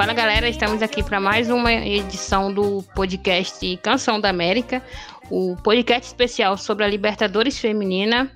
Fala 0.00 0.14
galera, 0.14 0.48
estamos 0.48 0.80
aqui 0.80 1.02
para 1.02 1.20
mais 1.20 1.50
uma 1.50 1.70
edição 1.70 2.50
do 2.50 2.82
podcast 2.94 3.76
Canção 3.82 4.18
da 4.18 4.30
América, 4.30 4.82
o 5.30 5.54
podcast 5.56 6.06
especial 6.06 6.56
sobre 6.56 6.86
a 6.86 6.88
Libertadores 6.88 7.58
Feminina. 7.58 8.32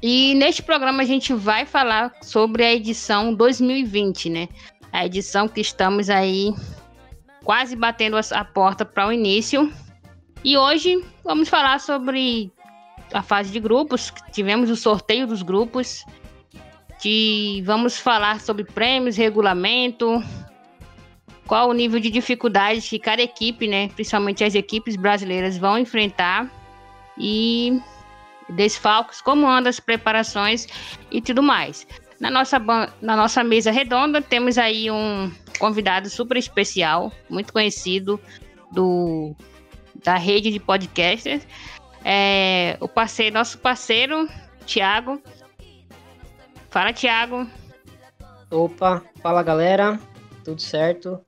E 0.00 0.36
neste 0.36 0.62
programa 0.62 1.02
a 1.02 1.04
gente 1.04 1.34
vai 1.34 1.66
falar 1.66 2.12
sobre 2.22 2.64
a 2.64 2.72
edição 2.72 3.34
2020, 3.34 4.30
né? 4.30 4.48
A 4.92 5.04
edição 5.04 5.48
que 5.48 5.60
estamos 5.60 6.08
aí 6.08 6.54
quase 7.42 7.74
batendo 7.74 8.16
a 8.16 8.44
porta 8.44 8.84
para 8.84 9.08
o 9.08 9.12
início. 9.12 9.72
E 10.44 10.56
hoje 10.56 11.04
vamos 11.24 11.48
falar 11.48 11.80
sobre 11.80 12.52
a 13.12 13.20
fase 13.20 13.50
de 13.50 13.58
grupos, 13.58 14.12
tivemos 14.30 14.70
o 14.70 14.76
sorteio 14.76 15.26
dos 15.26 15.42
grupos, 15.42 16.04
vamos 17.64 17.98
falar 17.98 18.40
sobre 18.40 18.64
prêmios, 18.64 19.16
regulamento, 19.16 20.22
qual 21.46 21.68
o 21.68 21.72
nível 21.72 22.00
de 22.00 22.10
dificuldade 22.10 22.80
que 22.80 22.98
cada 22.98 23.22
equipe, 23.22 23.68
né, 23.68 23.88
principalmente 23.88 24.42
as 24.42 24.54
equipes 24.54 24.96
brasileiras, 24.96 25.56
vão 25.56 25.78
enfrentar 25.78 26.50
e 27.16 27.80
desfalques, 28.48 29.20
como 29.20 29.46
andam 29.46 29.70
as 29.70 29.80
preparações 29.80 30.66
e 31.10 31.20
tudo 31.20 31.42
mais. 31.42 31.86
Na 32.18 32.30
nossa, 32.30 32.58
na 33.00 33.16
nossa 33.16 33.44
mesa 33.44 33.70
redonda 33.70 34.22
temos 34.22 34.58
aí 34.58 34.90
um 34.90 35.30
convidado 35.58 36.08
super 36.08 36.36
especial, 36.36 37.12
muito 37.28 37.52
conhecido 37.52 38.20
do 38.72 39.34
da 40.04 40.16
rede 40.16 40.50
de 40.50 40.60
podcasters, 40.60 41.46
é, 42.04 42.76
o 42.80 42.86
parceiro, 42.86 43.34
nosso 43.34 43.58
parceiro 43.58 44.28
Tiago. 44.64 45.20
Fala, 46.70 46.92
Tiago. 46.92 47.46
Opa, 48.50 49.02
fala 49.20 49.42
galera, 49.42 49.98
tudo 50.44 50.60
certo? 50.60 51.20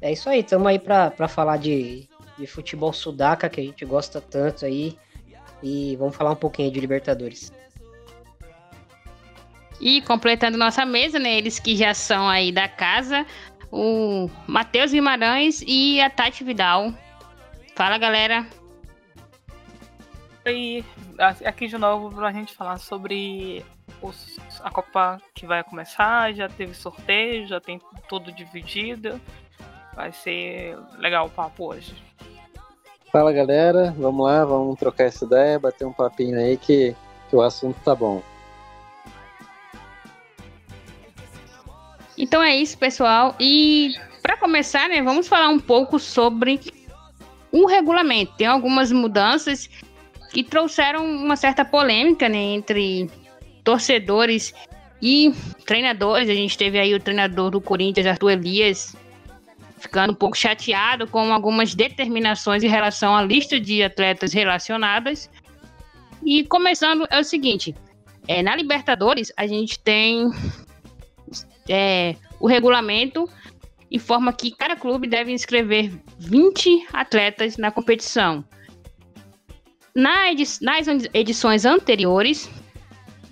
É 0.00 0.12
isso 0.12 0.28
aí, 0.28 0.40
estamos 0.40 0.66
aí 0.66 0.78
para 0.78 1.26
falar 1.26 1.56
de, 1.56 2.08
de 2.38 2.46
futebol 2.46 2.92
sudaca, 2.92 3.48
que 3.48 3.60
a 3.60 3.64
gente 3.64 3.84
gosta 3.84 4.20
tanto 4.20 4.64
aí. 4.64 4.96
E 5.62 5.96
vamos 5.96 6.14
falar 6.14 6.30
um 6.30 6.36
pouquinho 6.36 6.70
de 6.70 6.78
Libertadores. 6.78 7.52
E 9.80 10.02
completando 10.02 10.58
nossa 10.58 10.84
mesa, 10.84 11.18
né? 11.18 11.36
Eles 11.36 11.58
que 11.58 11.76
já 11.76 11.94
são 11.94 12.28
aí 12.28 12.52
da 12.52 12.68
casa, 12.68 13.26
o 13.70 14.28
Matheus 14.46 14.92
Guimarães 14.92 15.62
e 15.66 16.00
a 16.00 16.10
Tati 16.10 16.44
Vidal. 16.44 16.92
Fala, 17.74 17.98
galera. 17.98 18.46
E 20.46 20.84
aqui 21.44 21.66
de 21.66 21.76
novo 21.76 22.14
para 22.14 22.28
a 22.28 22.32
gente 22.32 22.54
falar 22.54 22.78
sobre 22.78 23.64
os, 24.02 24.38
a 24.62 24.70
Copa 24.70 25.20
que 25.34 25.46
vai 25.46 25.62
começar. 25.64 26.32
Já 26.34 26.48
teve 26.48 26.74
sorteio, 26.74 27.46
já 27.46 27.60
tem 27.60 27.80
tudo 28.08 28.32
dividido. 28.32 29.20
Vai 29.94 30.12
ser 30.12 30.78
legal 30.98 31.26
o 31.26 31.30
papo 31.30 31.72
hoje. 31.72 31.94
Fala 33.10 33.32
galera, 33.32 33.94
vamos 33.98 34.26
lá, 34.26 34.44
vamos 34.44 34.78
trocar 34.78 35.04
essa 35.04 35.24
ideia, 35.24 35.58
bater 35.58 35.86
um 35.86 35.92
papinho 35.92 36.38
aí 36.38 36.58
que, 36.58 36.94
que 37.30 37.34
o 37.34 37.40
assunto 37.40 37.80
tá 37.82 37.94
bom. 37.94 38.22
Então 42.16 42.42
é 42.42 42.54
isso, 42.54 42.76
pessoal. 42.76 43.34
E 43.40 43.94
para 44.20 44.36
começar, 44.36 44.88
né, 44.88 45.00
vamos 45.00 45.26
falar 45.26 45.48
um 45.48 45.58
pouco 45.58 45.98
sobre 45.98 46.60
o 47.50 47.66
regulamento. 47.66 48.34
Tem 48.36 48.46
algumas 48.46 48.92
mudanças 48.92 49.70
que 50.30 50.44
trouxeram 50.44 51.04
uma 51.04 51.36
certa 51.36 51.64
polêmica 51.64 52.28
né, 52.28 52.36
entre 52.38 53.10
torcedores 53.68 54.54
e 55.02 55.30
treinadores. 55.66 56.30
A 56.30 56.34
gente 56.34 56.56
teve 56.56 56.78
aí 56.78 56.94
o 56.94 56.98
treinador 56.98 57.50
do 57.50 57.60
Corinthians, 57.60 58.06
Arthur 58.06 58.30
Elias, 58.30 58.96
ficando 59.76 60.12
um 60.12 60.16
pouco 60.16 60.38
chateado 60.38 61.06
com 61.06 61.30
algumas 61.30 61.74
determinações 61.74 62.64
em 62.64 62.66
relação 62.66 63.14
à 63.14 63.20
lista 63.20 63.60
de 63.60 63.82
atletas 63.82 64.32
relacionadas. 64.32 65.28
E 66.24 66.44
começando 66.44 67.06
é 67.10 67.20
o 67.20 67.24
seguinte: 67.24 67.74
é, 68.26 68.42
na 68.42 68.56
Libertadores 68.56 69.30
a 69.36 69.46
gente 69.46 69.78
tem 69.78 70.30
é, 71.68 72.16
o 72.40 72.46
regulamento 72.48 73.28
informa 73.90 74.32
que 74.32 74.50
cada 74.50 74.76
clube 74.76 75.06
deve 75.06 75.30
inscrever 75.30 75.92
20 76.18 76.86
atletas 76.90 77.58
na 77.58 77.70
competição. 77.70 78.42
Nas 79.94 80.58
edições 81.12 81.66
anteriores, 81.66 82.48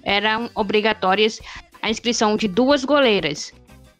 eram 0.06 0.49
obrigatórias 0.55 1.41
a 1.83 1.91
inscrição 1.91 2.37
de 2.37 2.47
duas 2.47 2.84
goleiras. 2.84 3.53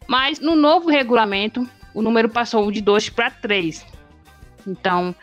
Mas 0.07 0.39
no 0.39 0.55
novo 0.55 0.89
regulamento, 0.89 1.67
o 1.93 2.01
número 2.01 2.29
passou 2.29 2.71
de 2.71 2.79
2 2.81 3.09
para 3.09 3.29
3. 3.29 3.85
Então, 4.65 5.13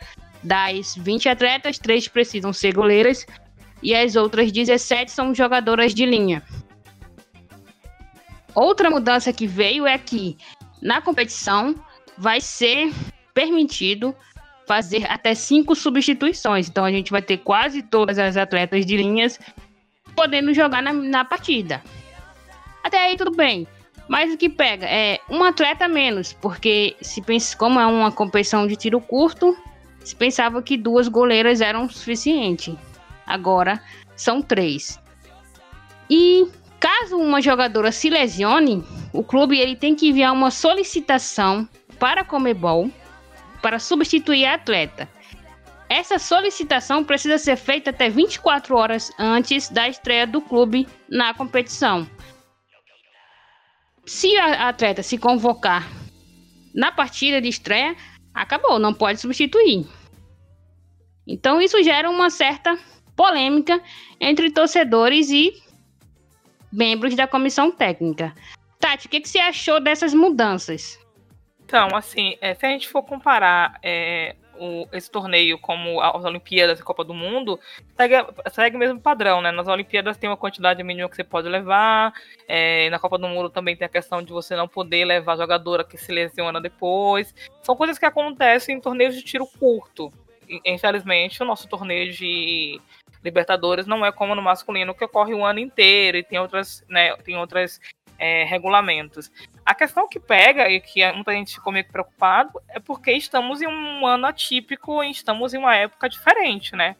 das 0.43 0.95
20 0.95 1.27
atletas, 1.27 1.79
3 1.79 2.07
precisam 2.07 2.53
ser 2.53 2.73
goleiras 2.73 3.25
e 3.81 3.95
as 3.95 4.15
outras 4.15 4.51
17 4.51 5.11
são 5.11 5.33
jogadoras 5.33 5.93
de 5.93 6.05
linha. 6.05 6.43
Outra 8.53 8.89
mudança 8.89 9.33
que 9.33 9.47
veio 9.47 9.87
é 9.87 9.97
que 9.97 10.37
na 10.81 11.01
competição 11.01 11.75
vai 12.17 12.39
ser 12.39 12.93
permitido 13.33 14.15
fazer 14.67 15.11
até 15.11 15.33
cinco 15.33 15.75
substituições. 15.75 16.69
Então 16.69 16.85
a 16.85 16.91
gente 16.91 17.11
vai 17.11 17.21
ter 17.21 17.37
quase 17.37 17.81
todas 17.81 18.17
as 18.17 18.37
atletas 18.37 18.85
de 18.85 18.97
linhas 18.97 19.39
podendo 20.15 20.53
jogar 20.53 20.81
na, 20.81 20.93
na 20.93 21.25
partida. 21.25 21.83
Até 22.83 22.97
aí 23.05 23.17
tudo 23.17 23.31
bem. 23.31 23.67
Mas 24.07 24.33
o 24.33 24.37
que 24.37 24.49
pega 24.49 24.85
é 24.85 25.19
um 25.29 25.43
atleta 25.43 25.87
menos, 25.87 26.33
porque 26.33 26.95
se 27.01 27.21
pensa, 27.21 27.57
como 27.57 27.79
é 27.79 27.85
uma 27.87 28.11
competição 28.11 28.67
de 28.67 28.75
tiro 28.75 29.01
curto, 29.01 29.57
se 30.03 30.15
pensava 30.15 30.61
que 30.61 30.77
duas 30.77 31.07
goleiras 31.07 31.59
eram 31.59 31.89
suficiente. 31.89 32.77
Agora 33.25 33.81
são 34.15 34.41
três. 34.41 34.99
E 36.07 36.47
caso 36.79 37.17
uma 37.17 37.41
jogadora 37.41 37.91
se 37.91 38.09
lesione, 38.09 38.83
o 39.11 39.23
clube 39.23 39.57
ele 39.57 39.75
tem 39.75 39.95
que 39.95 40.09
enviar 40.09 40.31
uma 40.31 40.51
solicitação 40.51 41.67
para 41.99 42.21
a 42.21 42.25
Comebol 42.25 42.91
para 43.61 43.79
substituir 43.79 44.45
a 44.45 44.53
atleta. 44.53 45.09
Essa 45.89 46.17
solicitação 46.17 47.03
precisa 47.03 47.37
ser 47.37 47.55
feita 47.55 47.91
até 47.91 48.09
24 48.09 48.75
horas 48.75 49.11
antes 49.19 49.69
da 49.69 49.87
estreia 49.87 50.25
do 50.25 50.41
clube 50.41 50.87
na 51.09 51.33
competição. 51.33 52.09
Se 54.05 54.35
a 54.37 54.69
atleta 54.69 55.03
se 55.03 55.17
convocar 55.17 55.87
na 56.73 56.91
partida 56.91 57.41
de 57.41 57.49
estreia, 57.49 57.95
acabou, 58.33 58.79
não 58.79 58.93
pode 58.93 59.19
substituir. 59.19 59.87
Então 61.27 61.61
isso 61.61 61.81
gera 61.83 62.09
uma 62.09 62.29
certa 62.29 62.77
polêmica 63.15 63.81
entre 64.19 64.51
torcedores 64.51 65.29
e 65.29 65.53
membros 66.71 67.15
da 67.15 67.27
comissão 67.27 67.71
técnica. 67.71 68.33
Tati, 68.79 69.07
o 69.07 69.09
que, 69.09 69.21
que 69.21 69.29
você 69.29 69.39
achou 69.39 69.79
dessas 69.79 70.13
mudanças? 70.13 70.99
Então, 71.63 71.87
assim, 71.95 72.37
é, 72.41 72.53
se 72.53 72.65
a 72.65 72.69
gente 72.69 72.87
for 72.87 73.01
comparar 73.01 73.79
é, 73.81 74.35
o, 74.59 74.87
esse 74.91 75.09
torneio 75.09 75.57
como 75.57 76.01
as 76.01 76.23
Olimpíadas 76.23 76.79
e 76.79 76.81
a 76.81 76.85
Copa 76.85 77.03
do 77.03 77.13
Mundo, 77.13 77.59
segue, 77.95 78.15
segue 78.51 78.75
o 78.75 78.79
mesmo 78.79 78.99
padrão, 78.99 79.41
né? 79.41 79.51
Nas 79.51 79.67
Olimpíadas 79.67 80.17
tem 80.17 80.29
uma 80.29 80.37
quantidade 80.37 80.83
mínima 80.83 81.09
que 81.09 81.15
você 81.15 81.23
pode 81.23 81.47
levar, 81.47 82.13
é, 82.47 82.89
na 82.89 82.99
Copa 82.99 83.17
do 83.17 83.27
Mundo 83.27 83.49
também 83.49 83.75
tem 83.75 83.85
a 83.85 83.89
questão 83.89 84.21
de 84.21 84.31
você 84.31 84.55
não 84.55 84.67
poder 84.67 85.05
levar 85.05 85.37
jogadora 85.37 85.83
que 85.83 85.97
se 85.97 86.11
lesiona 86.11 86.61
depois. 86.61 87.33
São 87.61 87.75
coisas 87.75 87.97
que 87.97 88.05
acontecem 88.05 88.77
em 88.77 88.81
torneios 88.81 89.15
de 89.15 89.21
tiro 89.21 89.47
curto. 89.59 90.11
Infelizmente, 90.63 91.41
o 91.41 91.45
nosso 91.45 91.67
torneio 91.67 92.11
de 92.11 92.79
Libertadores 93.23 93.87
não 93.87 94.05
é 94.05 94.11
como 94.11 94.35
no 94.35 94.41
masculino, 94.41 94.93
que 94.93 95.03
ocorre 95.03 95.33
o 95.33 95.43
ano 95.43 95.59
inteiro 95.59 96.17
e 96.17 96.23
tem 96.23 96.37
outras, 96.37 96.85
né, 96.87 97.15
tem 97.17 97.35
outras 97.35 97.79
é, 98.17 98.43
regulamentos. 98.43 99.31
A 99.65 99.73
questão 99.73 100.07
que 100.07 100.19
pega 100.19 100.69
e 100.69 100.79
que 100.79 101.09
muita 101.13 101.31
gente 101.33 101.55
ficou 101.55 101.73
meio 101.73 101.85
preocupado 101.85 102.61
é 102.69 102.79
porque 102.79 103.11
estamos 103.11 103.61
em 103.61 103.67
um 103.67 104.05
ano 104.05 104.27
atípico 104.27 105.03
e 105.03 105.11
estamos 105.11 105.53
em 105.53 105.57
uma 105.57 105.75
época 105.75 106.09
diferente, 106.09 106.75
né? 106.75 106.95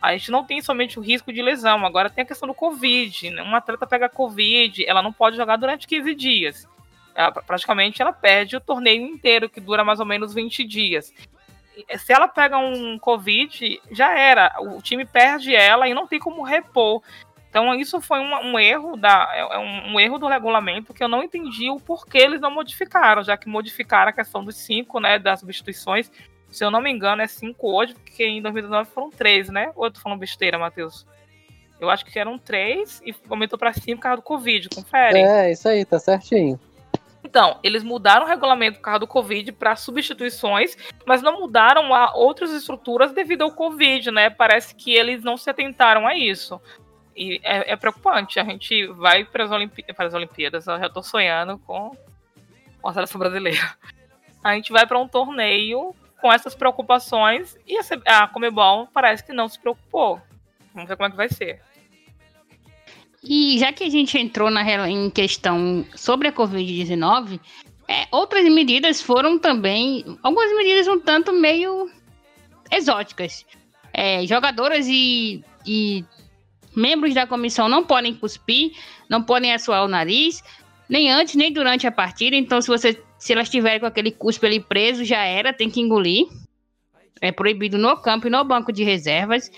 A 0.00 0.12
gente 0.12 0.30
não 0.30 0.44
tem 0.44 0.60
somente 0.62 0.98
o 0.98 1.02
risco 1.02 1.32
de 1.32 1.42
lesão, 1.42 1.84
agora 1.84 2.08
tem 2.08 2.22
a 2.22 2.26
questão 2.26 2.48
do 2.48 2.54
Covid. 2.54 3.30
Né? 3.30 3.42
Uma 3.42 3.58
atleta 3.58 3.86
pega 3.86 4.08
Covid, 4.08 4.84
ela 4.86 5.02
não 5.02 5.12
pode 5.12 5.36
jogar 5.36 5.56
durante 5.56 5.88
15 5.88 6.14
dias. 6.14 6.68
Ela, 7.14 7.32
praticamente 7.32 8.00
ela 8.00 8.12
perde 8.12 8.56
o 8.56 8.60
torneio 8.60 9.02
inteiro, 9.02 9.50
que 9.50 9.60
dura 9.60 9.82
mais 9.82 9.98
ou 9.98 10.06
menos 10.06 10.32
20 10.32 10.62
dias. 10.64 11.12
Se 11.98 12.12
ela 12.12 12.28
pega 12.28 12.58
um 12.58 12.96
Covid, 12.98 13.80
já 13.90 14.16
era. 14.16 14.54
O 14.60 14.80
time 14.80 15.04
perde 15.04 15.54
ela 15.54 15.88
e 15.88 15.94
não 15.94 16.06
tem 16.06 16.18
como 16.20 16.42
repor. 16.42 17.02
Então 17.58 17.74
isso 17.74 18.00
foi 18.00 18.20
um, 18.20 18.52
um 18.52 18.58
erro 18.58 18.96
da, 18.96 19.28
é, 19.34 19.40
é 19.40 19.58
um, 19.58 19.94
um, 19.94 20.00
erro 20.00 20.16
do 20.16 20.28
regulamento 20.28 20.94
que 20.94 21.02
eu 21.02 21.08
não 21.08 21.24
entendi 21.24 21.68
o 21.68 21.80
porquê 21.80 22.18
eles 22.18 22.40
não 22.40 22.52
modificaram, 22.52 23.24
já 23.24 23.36
que 23.36 23.48
modificaram 23.48 24.10
a 24.10 24.12
questão 24.12 24.44
dos 24.44 24.54
cinco, 24.54 25.00
né, 25.00 25.18
das 25.18 25.40
substituições. 25.40 26.08
Se 26.48 26.64
eu 26.64 26.70
não 26.70 26.80
me 26.80 26.90
engano, 26.90 27.20
é 27.20 27.26
cinco 27.26 27.72
hoje, 27.72 27.94
porque 27.94 28.24
em 28.24 28.40
2019 28.40 28.90
foram 28.90 29.10
três, 29.10 29.48
né? 29.48 29.72
Ou 29.74 29.86
eu 29.86 29.90
tô 29.90 30.00
falando 30.00 30.20
besteira, 30.20 30.56
Matheus? 30.56 31.04
Eu 31.80 31.90
acho 31.90 32.04
que 32.06 32.16
eram 32.16 32.38
três 32.38 33.02
e 33.04 33.14
aumentou 33.28 33.58
para 33.58 33.72
cinco 33.72 33.96
por 33.96 34.02
causa 34.02 34.16
do 34.16 34.22
Covid, 34.22 34.68
confere. 34.70 35.18
É, 35.18 35.50
isso 35.50 35.68
aí, 35.68 35.84
tá 35.84 35.98
certinho. 35.98 36.58
Então, 37.24 37.58
eles 37.62 37.82
mudaram 37.82 38.24
o 38.24 38.28
regulamento 38.28 38.78
por 38.78 38.84
causa 38.84 39.00
do 39.00 39.06
Covid 39.06 39.52
para 39.52 39.76
substituições, 39.76 40.76
mas 41.04 41.20
não 41.20 41.40
mudaram 41.40 41.92
a 41.92 42.14
outras 42.14 42.52
estruturas 42.52 43.12
devido 43.12 43.42
ao 43.42 43.52
Covid, 43.52 44.10
né? 44.10 44.30
Parece 44.30 44.74
que 44.74 44.94
eles 44.94 45.22
não 45.22 45.36
se 45.36 45.50
atentaram 45.50 46.06
a 46.06 46.16
isso. 46.16 46.60
E 47.18 47.40
é, 47.42 47.72
é 47.72 47.76
preocupante. 47.76 48.38
A 48.38 48.44
gente 48.44 48.86
vai 48.86 49.24
para 49.24 49.42
as 49.42 49.50
Olimpí 49.50 49.84
Olimpíadas, 50.14 50.68
eu 50.68 50.78
já 50.78 50.86
estou 50.86 51.02
sonhando 51.02 51.58
com, 51.58 51.90
com 52.80 52.88
a 52.88 52.94
seleção 52.94 53.18
brasileira. 53.18 53.76
A 54.44 54.54
gente 54.54 54.70
vai 54.70 54.86
para 54.86 55.00
um 55.00 55.08
torneio 55.08 55.92
com 56.20 56.32
essas 56.32 56.54
preocupações 56.54 57.58
e 57.66 57.76
a, 57.76 58.22
a 58.22 58.28
Comebol 58.28 58.86
parece 58.94 59.24
que 59.24 59.32
não 59.32 59.48
se 59.48 59.58
preocupou. 59.58 60.22
Vamos 60.72 60.88
ver 60.88 60.96
como 60.96 61.08
é 61.08 61.10
que 61.10 61.16
vai 61.16 61.28
ser. 61.28 61.60
E 63.20 63.58
já 63.58 63.72
que 63.72 63.82
a 63.82 63.90
gente 63.90 64.16
entrou 64.16 64.48
na, 64.48 64.88
em 64.88 65.10
questão 65.10 65.84
sobre 65.96 66.28
a 66.28 66.32
Covid-19, 66.32 67.40
é, 67.88 68.06
outras 68.12 68.44
medidas 68.44 69.02
foram 69.02 69.40
também, 69.40 70.04
algumas 70.22 70.54
medidas 70.54 70.86
um 70.86 71.00
tanto 71.00 71.32
meio 71.32 71.90
exóticas. 72.70 73.44
É, 73.92 74.24
jogadoras 74.24 74.86
e, 74.86 75.42
e 75.66 76.04
membros 76.78 77.12
da 77.12 77.26
comissão 77.26 77.68
não 77.68 77.84
podem 77.84 78.14
cuspir, 78.14 78.72
não 79.10 79.22
podem 79.22 79.52
assoar 79.52 79.84
o 79.84 79.88
nariz, 79.88 80.42
nem 80.88 81.10
antes 81.10 81.34
nem 81.34 81.52
durante 81.52 81.86
a 81.86 81.92
partida. 81.92 82.36
Então, 82.36 82.62
se 82.62 82.68
você 82.68 83.02
se 83.18 83.32
elas 83.32 83.48
estiverem 83.48 83.80
com 83.80 83.86
aquele 83.86 84.12
cuspe 84.12 84.46
ali 84.46 84.60
preso, 84.60 85.04
já 85.04 85.24
era, 85.24 85.52
tem 85.52 85.68
que 85.68 85.80
engolir. 85.80 86.28
É 87.20 87.32
proibido 87.32 87.76
no 87.76 87.96
campo 87.96 88.28
e 88.28 88.30
no 88.30 88.44
banco 88.44 88.72
de 88.72 88.84
reservas. 88.84 89.50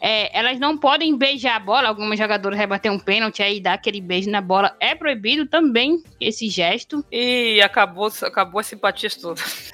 É, 0.00 0.36
elas 0.38 0.58
não 0.58 0.76
podem 0.76 1.16
beijar 1.16 1.56
a 1.56 1.60
bola. 1.60 1.88
Algumas 1.88 2.18
jogadoras 2.18 2.58
rebater 2.58 2.90
um 2.90 2.98
pênalti 2.98 3.42
aí 3.42 3.60
dar 3.60 3.74
aquele 3.74 4.00
beijo 4.00 4.30
na 4.30 4.40
bola. 4.40 4.74
É 4.80 4.94
proibido 4.94 5.46
também 5.46 6.02
esse 6.18 6.48
gesto. 6.48 7.04
E 7.12 7.60
acabou, 7.62 8.10
acabou 8.22 8.60
as 8.60 8.66
simpatias 8.66 9.16
todas. 9.16 9.70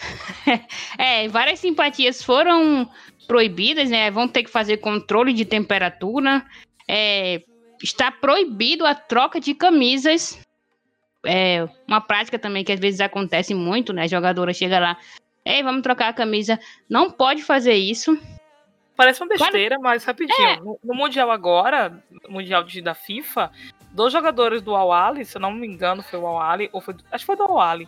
é, 0.99 1.29
várias 1.29 1.61
simpatias 1.61 2.23
foram 2.23 2.89
proibidas, 3.29 3.91
né? 3.91 4.11
Vão 4.11 4.27
ter 4.27 4.43
que 4.43 4.51
fazer 4.51 4.79
controle 4.79 5.33
de 5.33 5.45
temperatura. 5.45 6.45
É, 6.93 7.43
está 7.81 8.11
proibido 8.11 8.85
a 8.85 8.95
troca 8.95 9.39
de 9.39 9.55
camisas 9.55 10.41
é 11.25 11.69
uma 11.87 12.01
prática 12.01 12.39
também 12.39 12.65
que 12.65 12.73
às 12.73 12.81
vezes 12.81 13.01
acontece 13.01 13.55
muito, 13.55 13.93
né? 13.93 14.05
A 14.05 14.09
jogadora 14.09 14.55
chega 14.55 14.79
lá, 14.79 14.97
ei, 15.45 15.63
vamos 15.63 15.83
trocar 15.83 16.09
a 16.09 16.13
camisa. 16.13 16.59
Não 16.89 17.11
pode 17.11 17.43
fazer 17.43 17.75
isso. 17.75 18.19
Parece 18.97 19.23
uma 19.23 19.29
besteira, 19.29 19.79
mas 19.79 20.05
rapidinho. 20.05 20.49
É. 20.49 20.57
No, 20.57 20.79
no, 20.83 20.95
Mundial 20.95 21.31
agora, 21.31 22.03
Mundial 22.29 22.63
de, 22.65 22.83
da 22.83 22.95
FIFA, 22.95 23.51
dois 23.93 24.13
jogadores 24.13 24.63
do 24.63 24.75
Al 24.75 25.15
se 25.25 25.37
eu 25.37 25.41
não 25.41 25.53
me 25.53 25.67
engano, 25.67 26.03
foi 26.03 26.19
o 26.19 26.39
Al 26.39 26.59
ou 26.73 26.81
foi, 26.81 26.95
acho 27.11 27.23
que 27.23 27.27
foi 27.27 27.37
do 27.37 27.59
Al 27.59 27.81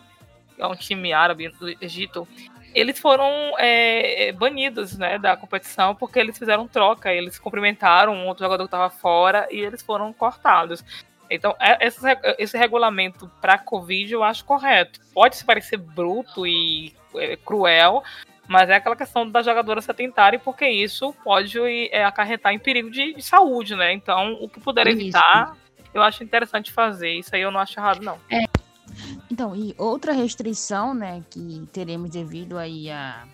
é 0.55 0.67
um 0.67 0.75
time 0.75 1.11
árabe 1.11 1.49
do 1.49 1.69
Egito. 1.83 2.27
Eles 2.73 2.99
foram 2.99 3.27
é, 3.59 4.31
banidos 4.31 4.97
né, 4.97 5.17
da 5.19 5.37
competição 5.37 5.95
porque 5.95 6.19
eles 6.19 6.37
fizeram 6.37 6.67
troca, 6.67 7.13
eles 7.13 7.37
cumprimentaram 7.37 8.13
um 8.13 8.27
outro 8.27 8.43
jogador 8.43 8.63
que 8.63 8.67
estava 8.67 8.89
fora 8.89 9.47
e 9.51 9.59
eles 9.59 9.81
foram 9.81 10.11
cortados. 10.11 10.83
Então, 11.29 11.55
é, 11.59 11.85
esse, 11.85 11.99
esse 12.37 12.57
regulamento 12.57 13.29
para 13.41 13.57
Covid 13.57 14.13
eu 14.13 14.23
acho 14.23 14.45
correto. 14.45 14.99
Pode 15.13 15.35
se 15.35 15.45
parecer 15.45 15.77
bruto 15.77 16.45
e 16.45 16.93
é, 17.15 17.35
cruel, 17.37 18.03
mas 18.47 18.69
é 18.69 18.75
aquela 18.75 18.95
questão 18.95 19.29
das 19.29 19.45
jogadoras 19.45 19.85
se 19.85 19.91
atentarem, 19.91 20.39
porque 20.39 20.67
isso 20.67 21.13
pode 21.23 21.59
é, 21.91 22.03
acarretar 22.03 22.53
em 22.53 22.59
perigo 22.59 22.89
de, 22.89 23.13
de, 23.13 23.21
saúde, 23.21 23.75
né? 23.75 23.93
Então, 23.93 24.37
o 24.41 24.49
que 24.49 24.59
puder 24.59 24.87
evitar, 24.87 25.55
eu 25.93 26.01
acho 26.01 26.23
interessante 26.23 26.71
fazer. 26.71 27.11
Isso 27.11 27.33
aí 27.33 27.41
eu 27.41 27.51
não 27.51 27.59
acho 27.59 27.79
errado, 27.79 28.01
não. 28.01 28.19
É. 28.29 28.43
Então, 29.31 29.55
e 29.55 29.73
outra 29.77 30.13
restrição, 30.13 30.93
né, 30.93 31.23
que 31.29 31.67
teremos 31.71 32.09
devido 32.09 32.57
aí 32.57 32.89
a, 32.89 33.27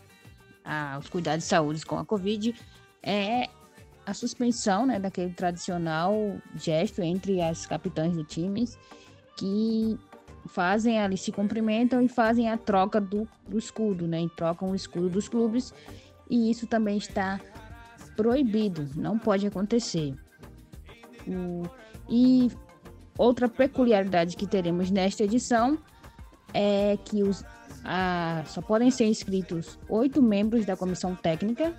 a, 0.63 0.93
aos 0.95 1.09
cuidados 1.09 1.43
de 1.43 1.49
saúde 1.49 1.85
com 1.85 1.97
a 1.97 2.05
Covid 2.05 2.55
é 3.03 3.49
a 4.05 4.13
suspensão 4.13 4.85
né, 4.85 4.99
daquele 4.99 5.33
tradicional 5.33 6.15
gesto 6.55 7.01
entre 7.01 7.41
as 7.41 7.65
capitães 7.65 8.15
de 8.15 8.23
times 8.23 8.77
que 9.37 9.97
fazem 10.47 10.99
ali, 10.99 11.17
se 11.17 11.31
cumprimentam 11.31 12.01
e 12.01 12.07
fazem 12.07 12.49
a 12.49 12.57
troca 12.57 12.99
do, 12.99 13.27
do 13.47 13.57
escudo, 13.57 14.07
né? 14.07 14.23
E 14.23 14.29
trocam 14.29 14.71
o 14.71 14.75
escudo 14.75 15.09
dos 15.09 15.29
clubes. 15.29 15.73
E 16.29 16.49
isso 16.49 16.67
também 16.67 16.97
está 16.97 17.39
proibido, 18.15 18.87
não 18.95 19.17
pode 19.17 19.47
acontecer. 19.47 20.13
O, 21.27 21.63
e 22.09 22.51
outra 23.19 23.49
peculiaridade 23.49 24.37
que 24.37 24.47
teremos 24.47 24.89
nesta 24.89 25.25
edição 25.25 25.77
é 26.53 26.97
que 27.03 27.21
os, 27.21 27.43
a, 27.83 28.41
só 28.47 28.61
podem 28.61 28.89
ser 28.89 29.07
inscritos 29.07 29.77
oito 29.89 30.21
membros 30.21 30.65
da 30.65 30.77
comissão 30.77 31.13
técnica 31.13 31.73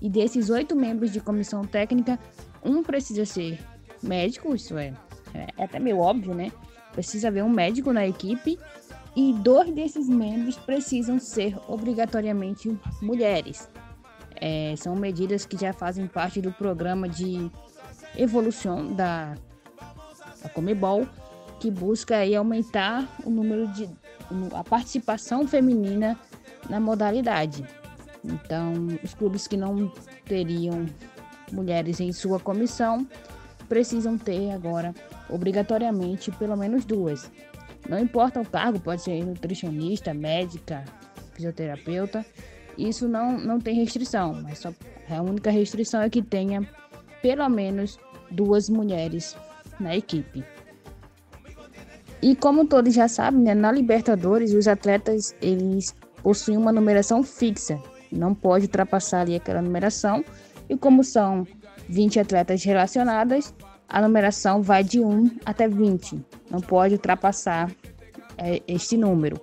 e 0.00 0.08
desses 0.08 0.48
oito 0.48 0.76
membros 0.76 1.12
de 1.12 1.20
comissão 1.20 1.64
técnica, 1.64 2.18
um 2.64 2.82
precisa 2.82 3.26
ser 3.26 3.58
médico, 4.00 4.54
isso 4.54 4.78
é, 4.78 4.94
é 5.34 5.64
até 5.64 5.80
meio 5.80 5.98
óbvio, 5.98 6.32
né? 6.32 6.52
Precisa 6.92 7.28
haver 7.28 7.42
um 7.42 7.50
médico 7.50 7.92
na 7.92 8.06
equipe 8.06 8.56
e 9.16 9.32
dois 9.34 9.74
desses 9.74 10.08
membros 10.08 10.56
precisam 10.56 11.18
ser 11.18 11.58
obrigatoriamente 11.68 12.74
mulheres. 13.02 13.68
É, 14.36 14.74
são 14.76 14.94
medidas 14.94 15.44
que 15.44 15.58
já 15.58 15.72
fazem 15.72 16.06
parte 16.06 16.40
do 16.40 16.52
programa 16.52 17.08
de 17.08 17.50
evolução 18.16 18.94
da, 18.94 19.34
da 20.42 20.48
Comebol, 20.48 21.06
que 21.58 21.70
busca 21.70 22.16
aí 22.16 22.34
aumentar 22.34 23.08
o 23.24 23.30
número 23.30 23.68
de 23.68 23.88
a 24.54 24.62
participação 24.62 25.46
feminina 25.46 26.18
na 26.68 26.78
modalidade. 26.78 27.64
Então, 28.24 28.72
os 29.02 29.14
clubes 29.14 29.46
que 29.46 29.56
não 29.56 29.92
teriam 30.24 30.86
mulheres 31.52 32.00
em 32.00 32.12
sua 32.12 32.38
comissão 32.38 33.06
precisam 33.68 34.16
ter 34.16 34.52
agora, 34.52 34.94
obrigatoriamente, 35.28 36.30
pelo 36.32 36.56
menos 36.56 36.84
duas. 36.84 37.30
Não 37.88 37.98
importa 37.98 38.40
o 38.40 38.46
cargo, 38.46 38.78
pode 38.78 39.02
ser 39.02 39.24
nutricionista, 39.24 40.12
médica, 40.12 40.84
fisioterapeuta. 41.32 42.24
Isso 42.76 43.08
não, 43.08 43.38
não 43.38 43.60
tem 43.60 43.76
restrição, 43.76 44.34
mas 44.42 44.58
só, 44.58 44.72
a 45.08 45.22
única 45.22 45.50
restrição 45.50 46.02
é 46.02 46.10
que 46.10 46.22
tenha 46.22 46.68
pelo 47.22 47.48
menos 47.48 47.98
duas 48.30 48.68
mulheres 48.68 49.36
na 49.80 49.96
equipe. 49.96 50.44
E 52.22 52.36
como 52.36 52.66
todos 52.66 52.94
já 52.94 53.08
sabem, 53.08 53.40
né, 53.40 53.54
na 53.54 53.72
Libertadores 53.72 54.52
os 54.52 54.68
atletas 54.68 55.34
eles 55.40 55.94
possuem 56.22 56.58
uma 56.58 56.70
numeração 56.70 57.22
fixa 57.22 57.80
não 58.10 58.34
pode 58.34 58.66
ultrapassar 58.66 59.20
ali 59.20 59.36
aquela 59.36 59.62
numeração. 59.62 60.24
E 60.68 60.76
como 60.76 61.04
são 61.04 61.46
20 61.88 62.20
atletas 62.20 62.64
relacionadas, 62.64 63.54
a 63.88 64.00
numeração 64.00 64.62
vai 64.62 64.82
de 64.84 65.00
1 65.00 65.38
até 65.44 65.68
20. 65.68 66.20
Não 66.50 66.60
pode 66.60 66.94
ultrapassar 66.94 67.70
é, 68.36 68.62
este 68.66 68.96
número. 68.96 69.40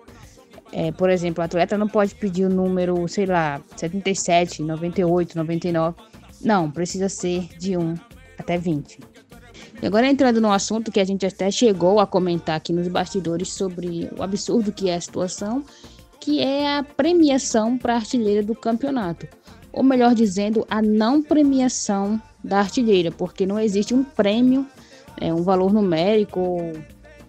É, 0.72 0.91
por 0.91 1.10
exemplo, 1.10 1.41
o 1.41 1.46
atleta 1.46 1.77
não 1.77 1.88
pode 1.88 2.13
pedir 2.15 2.46
o 2.46 2.50
número, 2.50 3.08
sei 3.08 3.25
lá, 3.25 3.62
77, 3.75 4.62
98, 4.63 5.38
99. 5.38 5.98
Não, 6.41 6.70
precisa 6.70 7.08
ser 7.08 7.48
de 7.58 7.77
1 7.77 7.94
até 8.38 8.58
20. 8.58 9.00
E 9.81 9.86
agora 9.86 10.07
entrando 10.07 10.41
no 10.41 10.51
assunto 10.51 10.91
que 10.91 11.00
a 11.00 11.05
gente 11.05 11.25
até 11.25 11.51
chegou 11.51 12.00
a 12.00 12.07
comentar 12.07 12.55
aqui 12.55 12.74
nos 12.74 12.88
bastidores 12.88 13.53
sobre 13.53 14.10
o 14.17 14.24
absurdo 14.24 14.72
que 14.72 14.89
é 14.89 14.96
a 14.96 15.01
situação 15.01 15.63
que 16.27 16.41
é 16.41 16.77
a 16.77 16.84
premiação 16.84 17.77
para 17.77 17.93
a 17.93 17.96
artilheira 17.96 18.43
do 18.43 18.53
campeonato. 18.53 19.25
Ou 19.72 19.81
melhor 19.81 20.13
dizendo, 20.13 20.67
a 20.69 20.81
não 20.81 21.24
premiação 21.24 22.22
da 22.43 22.60
artilheira, 22.60 23.12
porque 23.12 23.46
não 23.46 23.57
existe 23.57 23.93
um 23.93 24.03
prêmio, 24.03 24.67
é, 25.22 25.34
um 25.34 25.41
valor 25.41 25.72
numérico, 25.72 26.57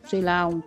sei 0.04 0.20
lá, 0.20 0.48
um, 0.48 0.60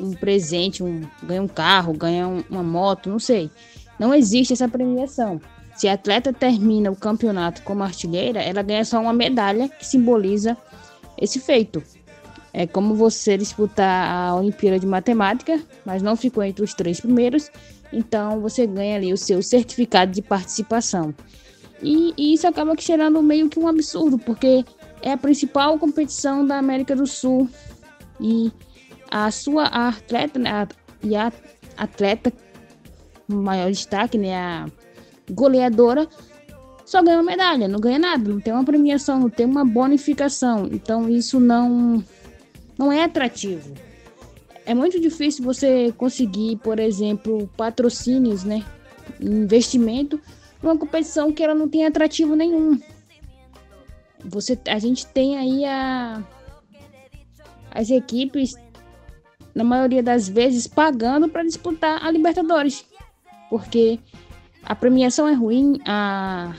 um 0.00 0.12
presente, 0.12 0.82
um, 0.82 1.02
ganha 1.22 1.42
um 1.42 1.48
carro, 1.48 1.92
ganha 1.92 2.26
um, 2.26 2.42
uma 2.48 2.62
moto, 2.62 3.10
não 3.10 3.18
sei. 3.18 3.50
Não 3.98 4.14
existe 4.14 4.54
essa 4.54 4.66
premiação. 4.66 5.38
Se 5.76 5.88
a 5.88 5.92
atleta 5.92 6.32
termina 6.32 6.90
o 6.90 6.96
campeonato 6.96 7.62
como 7.64 7.82
artilheira, 7.82 8.40
ela 8.40 8.62
ganha 8.62 8.84
só 8.84 8.98
uma 8.98 9.12
medalha 9.12 9.68
que 9.68 9.86
simboliza 9.86 10.56
esse 11.20 11.40
feito. 11.40 11.82
É 12.52 12.66
como 12.66 12.94
você 12.94 13.36
disputar 13.36 14.10
a 14.10 14.34
Olimpíada 14.34 14.78
de 14.78 14.86
Matemática, 14.86 15.60
mas 15.84 16.02
não 16.02 16.16
ficou 16.16 16.42
entre 16.42 16.64
os 16.64 16.74
três 16.74 17.00
primeiros, 17.00 17.50
então 17.92 18.40
você 18.40 18.66
ganha 18.66 18.96
ali 18.96 19.12
o 19.12 19.16
seu 19.16 19.42
certificado 19.42 20.12
de 20.12 20.22
participação. 20.22 21.14
E, 21.82 22.12
e 22.16 22.34
isso 22.34 22.46
acaba 22.46 22.74
gerando 22.78 23.22
meio 23.22 23.48
que 23.48 23.58
um 23.58 23.68
absurdo, 23.68 24.18
porque 24.18 24.64
é 25.02 25.12
a 25.12 25.16
principal 25.16 25.78
competição 25.78 26.44
da 26.44 26.58
América 26.58 26.96
do 26.96 27.06
Sul 27.06 27.48
e 28.20 28.50
a 29.10 29.30
sua 29.30 29.66
atleta 29.66 30.38
né, 30.38 30.50
a, 30.50 30.68
e 31.02 31.14
a 31.14 31.32
atleta 31.76 32.32
maior 33.28 33.70
destaque, 33.70 34.18
né, 34.18 34.36
a 34.36 34.66
goleadora, 35.30 36.08
só 36.88 37.02
ganha 37.02 37.18
uma 37.18 37.22
medalha, 37.22 37.68
não 37.68 37.78
ganha 37.78 37.98
nada, 37.98 38.30
não 38.30 38.40
tem 38.40 38.50
uma 38.50 38.64
premiação, 38.64 39.20
não 39.20 39.28
tem 39.28 39.44
uma 39.44 39.62
bonificação. 39.62 40.66
Então 40.72 41.06
isso 41.06 41.38
não 41.38 42.02
não 42.78 42.90
é 42.90 43.04
atrativo. 43.04 43.74
é 44.64 44.72
muito 44.72 44.98
difícil 44.98 45.44
você 45.44 45.92
conseguir, 45.92 46.56
por 46.56 46.78
exemplo, 46.78 47.46
patrocínios, 47.58 48.42
né? 48.42 48.64
Investimento 49.20 50.18
numa 50.62 50.78
competição 50.78 51.30
que 51.30 51.42
ela 51.42 51.54
não 51.54 51.68
tem 51.68 51.84
atrativo 51.84 52.34
nenhum. 52.34 52.80
Você, 54.24 54.58
a 54.66 54.78
gente 54.78 55.06
tem 55.06 55.36
aí 55.36 55.66
a, 55.66 56.22
as 57.70 57.90
equipes, 57.90 58.54
na 59.54 59.62
maioria 59.62 60.02
das 60.02 60.26
vezes, 60.26 60.66
pagando 60.66 61.28
para 61.28 61.44
disputar 61.44 62.02
a 62.02 62.10
Libertadores. 62.10 62.84
Porque 63.50 63.98
a 64.62 64.74
premiação 64.74 65.26
é 65.26 65.32
ruim, 65.32 65.80
a, 65.86 66.54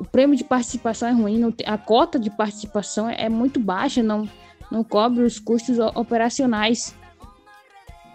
o 0.00 0.04
prêmio 0.04 0.34
de 0.34 0.44
participação 0.44 1.08
é 1.10 1.12
ruim, 1.12 1.54
a 1.66 1.76
cota 1.76 2.18
de 2.18 2.30
participação 2.30 3.08
é 3.10 3.28
muito 3.28 3.60
baixa, 3.60 4.02
não, 4.02 4.26
não 4.72 4.82
cobre 4.82 5.22
os 5.22 5.38
custos 5.38 5.78
operacionais. 5.94 6.94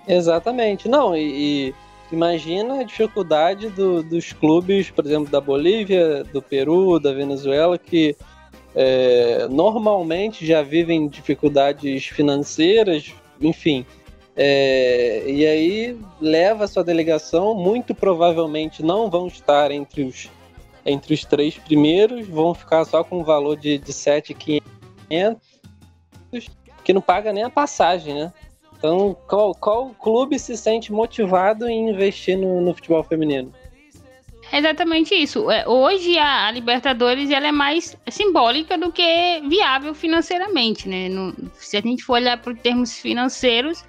Exatamente. 0.07 0.89
Não, 0.89 1.15
e, 1.15 1.69
e 1.69 1.75
imagina 2.11 2.79
a 2.79 2.83
dificuldade 2.83 3.69
do, 3.69 4.01
dos 4.01 4.33
clubes, 4.33 4.89
por 4.89 5.05
exemplo, 5.05 5.29
da 5.29 5.39
Bolívia, 5.39 6.23
do 6.23 6.41
Peru, 6.41 6.99
da 6.99 7.13
Venezuela, 7.13 7.77
que 7.77 8.15
é, 8.73 9.47
normalmente 9.47 10.43
já 10.43 10.63
vivem 10.63 11.07
dificuldades 11.07 12.07
financeiras, 12.07 13.13
enfim. 13.39 13.85
É, 14.35 15.23
e 15.27 15.45
aí 15.45 15.97
leva 16.19 16.65
sua 16.65 16.83
delegação, 16.83 17.53
muito 17.53 17.93
provavelmente 17.93 18.83
não 18.83 19.07
vão 19.07 19.27
estar 19.27 19.69
entre 19.71 20.03
os, 20.03 20.29
entre 20.85 21.13
os 21.13 21.25
três 21.25 21.57
primeiros, 21.57 22.27
vão 22.27 22.53
ficar 22.53 22.85
só 22.85 23.03
com 23.03 23.19
um 23.19 23.23
valor 23.23 23.57
de, 23.57 23.77
de 23.77 23.91
7,500, 23.91 25.41
que 26.83 26.93
não 26.93 27.01
paga 27.01 27.33
nem 27.33 27.43
a 27.43 27.49
passagem, 27.49 28.13
né? 28.13 28.33
Então, 28.77 29.17
qual, 29.27 29.55
qual 29.55 29.89
clube 29.95 30.37
se 30.37 30.55
sente 30.55 30.91
motivado 30.91 31.67
em 31.67 31.89
investir 31.89 32.37
no, 32.37 32.61
no 32.61 32.73
futebol 32.73 33.03
feminino? 33.03 33.51
É 34.51 34.59
exatamente 34.59 35.15
isso. 35.15 35.49
É, 35.49 35.67
hoje 35.67 36.17
a, 36.19 36.51
Libertadores 36.51 37.31
ela 37.31 37.47
é 37.47 37.51
mais 37.51 37.97
simbólica 38.09 38.77
do 38.77 38.91
que 38.91 39.41
viável 39.49 39.95
financeiramente, 39.95 40.87
né? 40.87 41.09
No, 41.09 41.33
se 41.55 41.77
a 41.77 41.81
gente 41.81 42.03
for 42.03 42.13
olhar 42.13 42.39
por 42.39 42.55
termos 42.55 42.99
financeiros, 42.99 43.83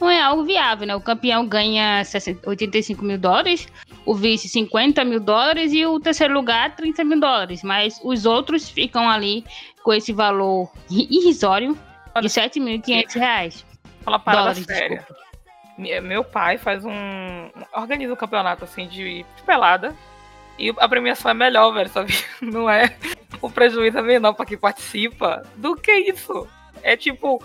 não 0.00 0.10
é 0.10 0.20
algo 0.20 0.44
viável, 0.44 0.86
né? 0.86 0.94
O 0.94 1.00
campeão 1.00 1.46
ganha 1.46 2.04
60, 2.04 2.48
85 2.48 3.04
mil 3.04 3.18
dólares, 3.18 3.66
o 4.04 4.14
vice 4.14 4.48
50 4.48 5.04
mil 5.04 5.20
dólares 5.20 5.72
e 5.72 5.84
o 5.86 5.98
terceiro 5.98 6.34
lugar 6.34 6.74
30 6.76 7.04
mil 7.04 7.20
dólares. 7.20 7.62
Mas 7.62 8.00
os 8.02 8.26
outros 8.26 8.68
ficam 8.68 9.08
ali 9.08 9.44
com 9.82 9.92
esse 9.92 10.12
valor 10.12 10.70
irrisório 10.90 11.76
de 12.20 12.28
7.500 12.28 13.14
reais. 13.14 13.66
Fala 14.02 14.18
parada 14.18 14.54
séria. 14.54 15.06
Meu 15.78 16.24
pai 16.24 16.56
faz 16.56 16.84
um. 16.84 17.50
organiza 17.74 18.12
um 18.12 18.16
campeonato 18.16 18.64
assim 18.64 18.86
de, 18.88 19.22
de 19.22 19.42
pelada. 19.44 19.94
E 20.58 20.70
a 20.78 20.88
premiação 20.88 21.30
é 21.30 21.34
melhor, 21.34 21.70
velho, 21.72 21.90
sabe? 21.90 22.14
Não 22.40 22.68
é 22.70 22.96
o 23.40 23.50
prejuízo 23.50 23.98
é 23.98 24.02
menor 24.02 24.32
para 24.32 24.46
quem 24.46 24.58
participa 24.58 25.42
do 25.56 25.76
que 25.76 25.92
isso. 25.92 26.48
É 26.82 26.96
tipo, 26.96 27.42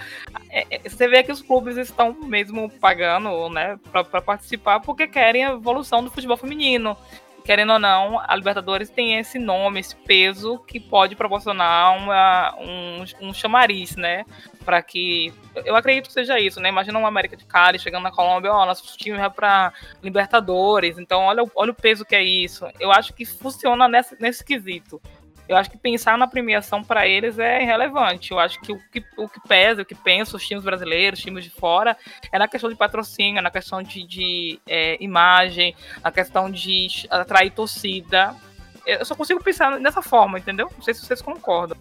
é, 0.50 0.65
é, 0.69 0.89
você 0.89 1.07
vê 1.07 1.23
que 1.23 1.31
os 1.31 1.41
clubes 1.41 1.77
estão 1.77 2.13
mesmo 2.23 2.69
pagando, 2.69 3.50
né, 3.50 3.79
para 3.91 4.21
participar 4.21 4.79
porque 4.79 5.07
querem 5.07 5.45
a 5.45 5.51
evolução 5.51 6.03
do 6.03 6.11
futebol 6.11 6.38
feminino 6.38 6.95
querendo 7.43 7.73
ou 7.73 7.79
não, 7.79 8.19
a 8.19 8.35
Libertadores 8.35 8.89
tem 8.89 9.17
esse 9.17 9.39
nome, 9.39 9.79
esse 9.79 9.95
peso 9.95 10.59
que 10.59 10.79
pode 10.79 11.15
proporcionar 11.15 11.97
uma, 11.97 12.55
um, 12.59 13.03
um 13.29 13.33
chamariz, 13.33 13.95
né? 13.95 14.25
Para 14.63 14.81
que. 14.81 15.33
Eu 15.65 15.75
acredito 15.75 16.07
que 16.07 16.13
seja 16.13 16.39
isso, 16.39 16.59
né? 16.59 16.69
Imagina 16.69 16.97
uma 16.97 17.07
América 17.07 17.35
de 17.35 17.45
Cali 17.45 17.79
chegando 17.79 18.03
na 18.03 18.11
Colômbia, 18.11 18.53
ó, 18.53 18.65
nosso 18.65 18.97
time 18.97 19.17
vai 19.17 19.29
para 19.29 19.73
Libertadores, 20.01 20.97
então 20.97 21.21
olha, 21.21 21.43
olha 21.55 21.71
o 21.71 21.75
peso 21.75 22.05
que 22.05 22.15
é 22.15 22.23
isso. 22.23 22.65
Eu 22.79 22.91
acho 22.91 23.13
que 23.13 23.25
funciona 23.25 23.88
nesse, 23.88 24.15
nesse 24.21 24.45
quesito 24.45 25.01
eu 25.48 25.57
acho 25.57 25.69
que 25.69 25.77
pensar 25.77 26.17
na 26.17 26.27
premiação 26.27 26.83
para 26.83 27.07
eles 27.07 27.38
é 27.38 27.62
irrelevante. 27.62 28.31
Eu 28.31 28.39
acho 28.39 28.60
que 28.62 28.71
o, 28.71 28.79
que 28.91 29.03
o 29.17 29.27
que 29.27 29.39
pesa, 29.48 29.81
o 29.81 29.86
que 29.86 29.95
pensa 29.95 30.38
os 30.38 30.48
times 30.48 30.63
brasileiros, 30.63 31.19
os 31.19 31.25
times 31.25 31.43
de 31.43 31.50
fora, 31.50 31.98
é 32.31 32.39
na 32.39 32.48
questão 32.48 32.69
de 32.69 32.75
patrocínio, 32.75 33.39
é 33.39 33.41
na 33.41 33.51
questão 33.51 33.81
de, 33.81 34.03
de 34.03 34.60
é, 34.67 34.98
imagem, 35.03 35.75
na 36.03 36.12
questão 36.12 36.50
de 36.50 36.88
atrair 37.10 37.51
torcida. 37.51 38.36
Eu 38.86 39.05
só 39.05 39.13
consigo 39.13 39.43
pensar 39.43 39.79
dessa 39.79 40.01
forma, 40.01 40.39
entendeu? 40.39 40.69
Não 40.74 40.81
sei 40.81 40.93
se 40.93 41.05
vocês 41.05 41.21
concordam. 41.21 41.77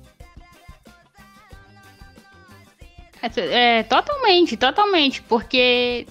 É, 3.23 3.79
é, 3.79 3.83
totalmente, 3.83 4.57
totalmente, 4.57 5.23
porque 5.23 6.07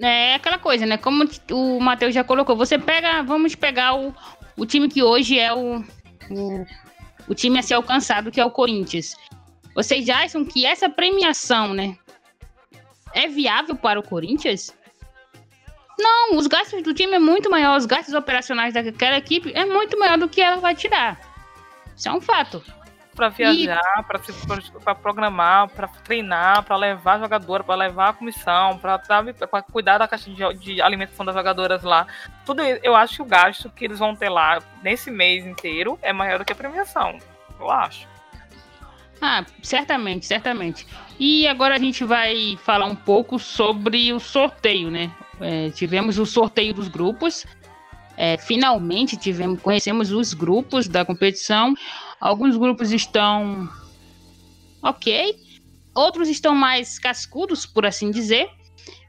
é 0.00 0.34
aquela 0.34 0.58
coisa, 0.58 0.84
né? 0.84 0.96
Como 0.96 1.24
o 1.52 1.80
Matheus 1.80 2.12
já 2.12 2.24
colocou, 2.24 2.56
você 2.56 2.78
pega, 2.78 3.22
vamos 3.22 3.54
pegar 3.54 3.94
o, 3.94 4.14
o 4.56 4.66
time 4.66 4.88
que 4.88 5.02
hoje 5.02 5.38
é 5.38 5.54
o, 5.54 5.84
o 6.30 6.66
o 7.28 7.34
time 7.34 7.58
a 7.58 7.62
ser 7.62 7.74
alcançado, 7.74 8.30
que 8.30 8.40
é 8.40 8.44
o 8.44 8.50
Corinthians. 8.50 9.16
Vocês 9.74 10.08
acham 10.08 10.44
que 10.44 10.66
essa 10.66 10.88
premiação, 10.88 11.72
né, 11.72 11.96
é 13.14 13.28
viável 13.28 13.76
para 13.76 14.00
o 14.00 14.02
Corinthians? 14.02 14.74
Não, 15.98 16.36
os 16.36 16.46
gastos 16.46 16.82
do 16.82 16.92
time 16.92 17.14
é 17.14 17.18
muito 17.18 17.50
maior, 17.50 17.76
os 17.76 17.86
gastos 17.86 18.14
operacionais 18.14 18.74
daquela 18.74 19.18
equipe 19.18 19.52
é 19.54 19.64
muito 19.64 19.98
maior 19.98 20.18
do 20.18 20.28
que 20.28 20.40
ela 20.40 20.56
vai 20.56 20.74
tirar. 20.74 21.20
Isso 21.96 22.08
é 22.08 22.12
um 22.12 22.20
fato. 22.20 22.62
Para 23.20 23.28
viajar, 23.28 24.06
para 24.82 24.94
programar, 24.94 25.68
para 25.68 25.88
treinar, 25.88 26.62
para 26.62 26.74
levar 26.74 27.16
a 27.16 27.18
jogadora, 27.18 27.62
para 27.62 27.74
levar 27.74 28.08
a 28.08 28.12
comissão, 28.14 28.78
para 28.78 28.98
cuidar 29.70 29.98
da 29.98 30.08
caixa 30.08 30.30
de, 30.30 30.54
de, 30.54 30.80
alimentação 30.80 31.26
das 31.26 31.34
jogadoras 31.34 31.82
lá. 31.82 32.06
Tudo 32.46 32.62
isso, 32.62 32.80
eu 32.82 32.96
acho 32.96 33.16
que 33.16 33.22
o 33.22 33.26
gasto 33.26 33.68
que 33.68 33.84
eles 33.84 33.98
vão 33.98 34.16
ter 34.16 34.30
lá 34.30 34.62
nesse 34.82 35.10
mês 35.10 35.44
inteiro 35.44 35.98
é 36.00 36.14
maior 36.14 36.38
do 36.38 36.46
que 36.46 36.52
a 36.54 36.56
premiação. 36.56 37.18
Eu 37.60 37.70
acho. 37.70 38.08
Ah, 39.20 39.44
certamente, 39.62 40.24
certamente. 40.24 40.86
E 41.18 41.46
agora 41.46 41.74
a 41.74 41.78
gente 41.78 42.02
vai 42.04 42.58
falar 42.64 42.86
um 42.86 42.96
pouco 42.96 43.38
sobre 43.38 44.14
o 44.14 44.18
sorteio, 44.18 44.90
né? 44.90 45.10
É, 45.42 45.68
tivemos 45.68 46.18
o 46.18 46.24
sorteio 46.24 46.72
dos 46.72 46.88
grupos. 46.88 47.44
É, 48.16 48.38
finalmente 48.38 49.16
tivemos, 49.18 49.60
conhecemos 49.60 50.10
os 50.10 50.32
grupos 50.32 50.88
da 50.88 51.04
competição. 51.04 51.74
Alguns 52.20 52.56
grupos 52.56 52.92
estão 52.92 53.68
ok, 54.82 55.34
outros 55.94 56.28
estão 56.28 56.54
mais 56.54 56.98
cascudos, 56.98 57.64
por 57.66 57.86
assim 57.86 58.10
dizer. 58.10 58.48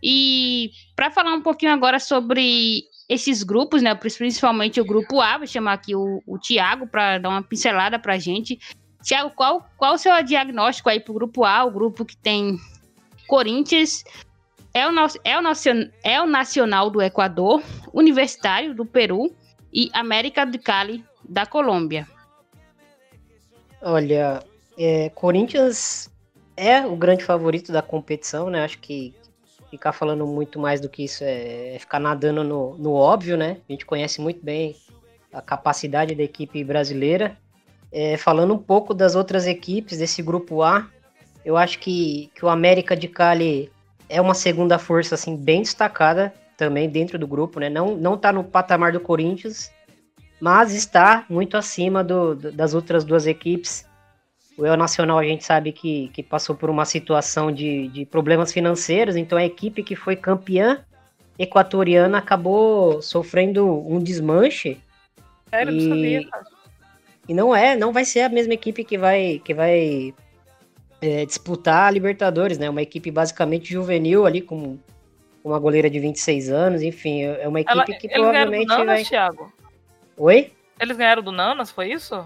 E 0.01 0.71
para 0.95 1.11
falar 1.11 1.33
um 1.33 1.41
pouquinho 1.41 1.73
agora 1.73 1.99
sobre 1.99 2.83
esses 3.07 3.43
grupos, 3.43 3.81
né, 3.81 3.93
principalmente 3.93 4.79
o 4.79 4.85
grupo 4.85 5.19
A, 5.19 5.37
vou 5.37 5.47
chamar 5.47 5.73
aqui 5.73 5.95
o, 5.95 6.21
o 6.25 6.37
Tiago 6.37 6.87
para 6.87 7.17
dar 7.17 7.29
uma 7.29 7.43
pincelada 7.43 7.99
para 7.99 8.13
a 8.13 8.17
gente. 8.17 8.57
Tiago, 9.03 9.31
qual, 9.31 9.65
qual 9.77 9.95
o 9.95 9.97
seu 9.97 10.23
diagnóstico 10.23 10.89
aí 10.89 10.99
para 10.99 11.11
o 11.11 11.15
grupo 11.15 11.43
A, 11.43 11.65
o 11.65 11.71
grupo 11.71 12.05
que 12.05 12.15
tem 12.15 12.57
Corinthians, 13.27 14.03
é 14.73 14.87
o, 14.87 14.91
é, 15.23 15.39
o 15.39 15.43
é 16.03 16.21
o 16.21 16.25
Nacional 16.25 16.89
do 16.89 17.01
Equador, 17.01 17.61
Universitário 17.93 18.73
do 18.73 18.85
Peru 18.85 19.35
e 19.73 19.89
América 19.93 20.45
de 20.45 20.57
Cali 20.57 21.03
da 21.27 21.45
Colômbia? 21.45 22.07
Olha, 23.81 24.43
é, 24.77 25.09
Corinthians 25.09 26.09
é 26.55 26.85
o 26.85 26.95
grande 26.95 27.23
favorito 27.23 27.71
da 27.71 27.81
competição, 27.81 28.50
né? 28.50 28.63
Acho 28.63 28.79
que 28.79 29.13
ficar 29.71 29.93
falando 29.93 30.27
muito 30.27 30.59
mais 30.59 30.79
do 30.79 30.89
que 30.89 31.03
isso 31.03 31.23
é, 31.23 31.75
é 31.75 31.79
ficar 31.79 32.00
nadando 32.00 32.43
no, 32.43 32.77
no 32.77 32.93
óbvio, 32.93 33.38
né? 33.38 33.57
A 33.67 33.71
gente 33.71 33.85
conhece 33.85 34.21
muito 34.21 34.43
bem 34.43 34.75
a 35.33 35.41
capacidade 35.41 36.13
da 36.13 36.23
equipe 36.23 36.63
brasileira. 36.63 37.38
É, 37.91 38.17
falando 38.17 38.53
um 38.53 38.57
pouco 38.57 38.93
das 38.93 39.15
outras 39.15 39.47
equipes 39.47 39.97
desse 39.97 40.21
grupo 40.21 40.61
A, 40.61 40.88
eu 41.43 41.57
acho 41.57 41.79
que, 41.79 42.29
que 42.35 42.45
o 42.45 42.50
América 42.50 42.95
de 42.95 43.07
Cali 43.07 43.71
é 44.07 44.21
uma 44.21 44.33
segunda 44.33 44.77
força 44.77 45.15
assim 45.15 45.35
bem 45.35 45.61
destacada 45.61 46.33
também 46.55 46.89
dentro 46.89 47.17
do 47.17 47.25
grupo, 47.25 47.59
né? 47.59 47.69
Não 47.69 47.95
não 47.97 48.17
tá 48.17 48.31
no 48.31 48.43
patamar 48.43 48.91
do 48.91 49.00
Corinthians, 49.00 49.71
mas 50.41 50.74
está 50.74 51.24
muito 51.29 51.55
acima 51.55 52.03
do, 52.03 52.33
das 52.33 52.74
outras 52.74 53.05
duas 53.05 53.27
equipes. 53.27 53.88
O 54.57 54.65
El 54.65 54.75
Nacional 54.75 55.19
a 55.19 55.24
gente 55.24 55.45
sabe 55.45 55.71
que, 55.71 56.10
que 56.10 56.24
passou 56.24 56.55
por 56.55 56.67
uma 56.67 56.83
situação 56.83 57.51
de, 57.51 57.88
de 57.89 58.05
problemas 58.05 58.51
financeiros, 58.51 59.15
então 59.15 59.38
a 59.38 59.45
equipe 59.45 59.83
que 59.83 59.95
foi 59.95 60.15
campeã 60.15 60.83
equatoriana 61.38 62.17
acabou 62.17 63.01
sofrendo 63.03 63.67
um 63.88 64.00
desmanche. 64.00 64.79
Sério, 65.50 65.71
e, 65.71 65.75
não 65.75 65.95
sabia. 65.95 66.29
E 67.29 67.33
não 67.33 67.55
é, 67.55 67.75
não 67.75 67.93
vai 67.93 68.03
ser 68.03 68.21
a 68.21 68.29
mesma 68.29 68.55
equipe 68.55 68.83
que 68.83 68.98
vai, 68.98 69.39
que 69.45 69.53
vai 69.53 70.13
é, 71.00 71.24
disputar 71.24 71.88
a 71.88 71.91
Libertadores, 71.91 72.57
né? 72.57 72.67
Uma 72.67 72.81
equipe 72.81 73.12
basicamente 73.12 73.71
juvenil 73.71 74.25
ali, 74.25 74.41
com 74.41 74.77
uma 75.43 75.60
goleira 75.60 75.89
de 75.89 76.00
26 76.00 76.50
anos, 76.50 76.81
enfim, 76.81 77.24
é 77.24 77.48
uma 77.48 77.62
equipe 77.62 77.77
Ela, 77.77 77.86
que 77.86 78.10
provavelmente 78.10 78.67
Nanas, 78.67 78.86
vai. 78.86 79.03
Thiago? 79.05 79.60
Oi? 80.21 80.53
Eles 80.79 80.97
ganharam 80.97 81.23
do 81.23 81.31
Nanas, 81.31 81.71
foi 81.71 81.91
isso? 81.91 82.23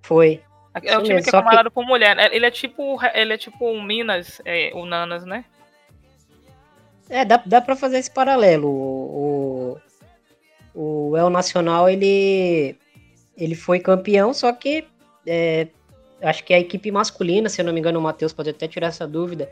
Foi. 0.00 0.40
É 0.80 0.96
o 0.96 1.02
time 1.02 1.14
mesmo, 1.14 1.28
que 1.28 1.36
é 1.36 1.42
comandado 1.42 1.68
que... 1.68 1.74
por 1.74 1.84
mulher. 1.84 2.16
Ele 2.32 2.46
é 2.46 2.50
tipo. 2.52 3.00
Ele 3.12 3.32
é 3.32 3.36
tipo 3.36 3.64
o 3.68 3.82
Minas, 3.82 4.40
é, 4.44 4.70
o 4.74 4.86
Nanas, 4.86 5.24
né? 5.24 5.44
É, 7.08 7.24
dá, 7.24 7.42
dá 7.44 7.60
para 7.60 7.74
fazer 7.74 7.98
esse 7.98 8.12
paralelo. 8.12 8.68
O, 8.68 9.80
o, 10.72 11.10
o 11.10 11.16
El 11.16 11.30
Nacional, 11.30 11.88
ele, 11.88 12.76
ele 13.36 13.56
foi 13.56 13.80
campeão, 13.80 14.32
só 14.32 14.52
que 14.52 14.86
é, 15.26 15.66
acho 16.22 16.44
que 16.44 16.54
a 16.54 16.60
equipe 16.60 16.92
masculina, 16.92 17.48
se 17.48 17.60
eu 17.60 17.64
não 17.64 17.72
me 17.72 17.80
engano, 17.80 17.98
o 17.98 18.02
Matheus 18.02 18.32
pode 18.32 18.50
até 18.50 18.68
tirar 18.68 18.86
essa 18.86 19.08
dúvida. 19.08 19.50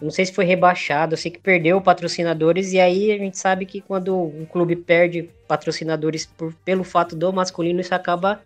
Não 0.00 0.10
sei 0.10 0.26
se 0.26 0.32
foi 0.32 0.44
rebaixado, 0.44 1.14
eu 1.14 1.18
sei 1.18 1.30
que 1.30 1.40
perdeu 1.40 1.80
patrocinadores, 1.80 2.72
e 2.72 2.78
aí 2.78 3.10
a 3.10 3.18
gente 3.18 3.36
sabe 3.36 3.66
que 3.66 3.80
quando 3.80 4.16
um 4.16 4.46
clube 4.46 4.76
perde 4.76 5.28
patrocinadores 5.48 6.24
por, 6.24 6.54
pelo 6.64 6.84
fato 6.84 7.16
do 7.16 7.32
masculino, 7.32 7.80
isso 7.80 7.94
acaba 7.94 8.40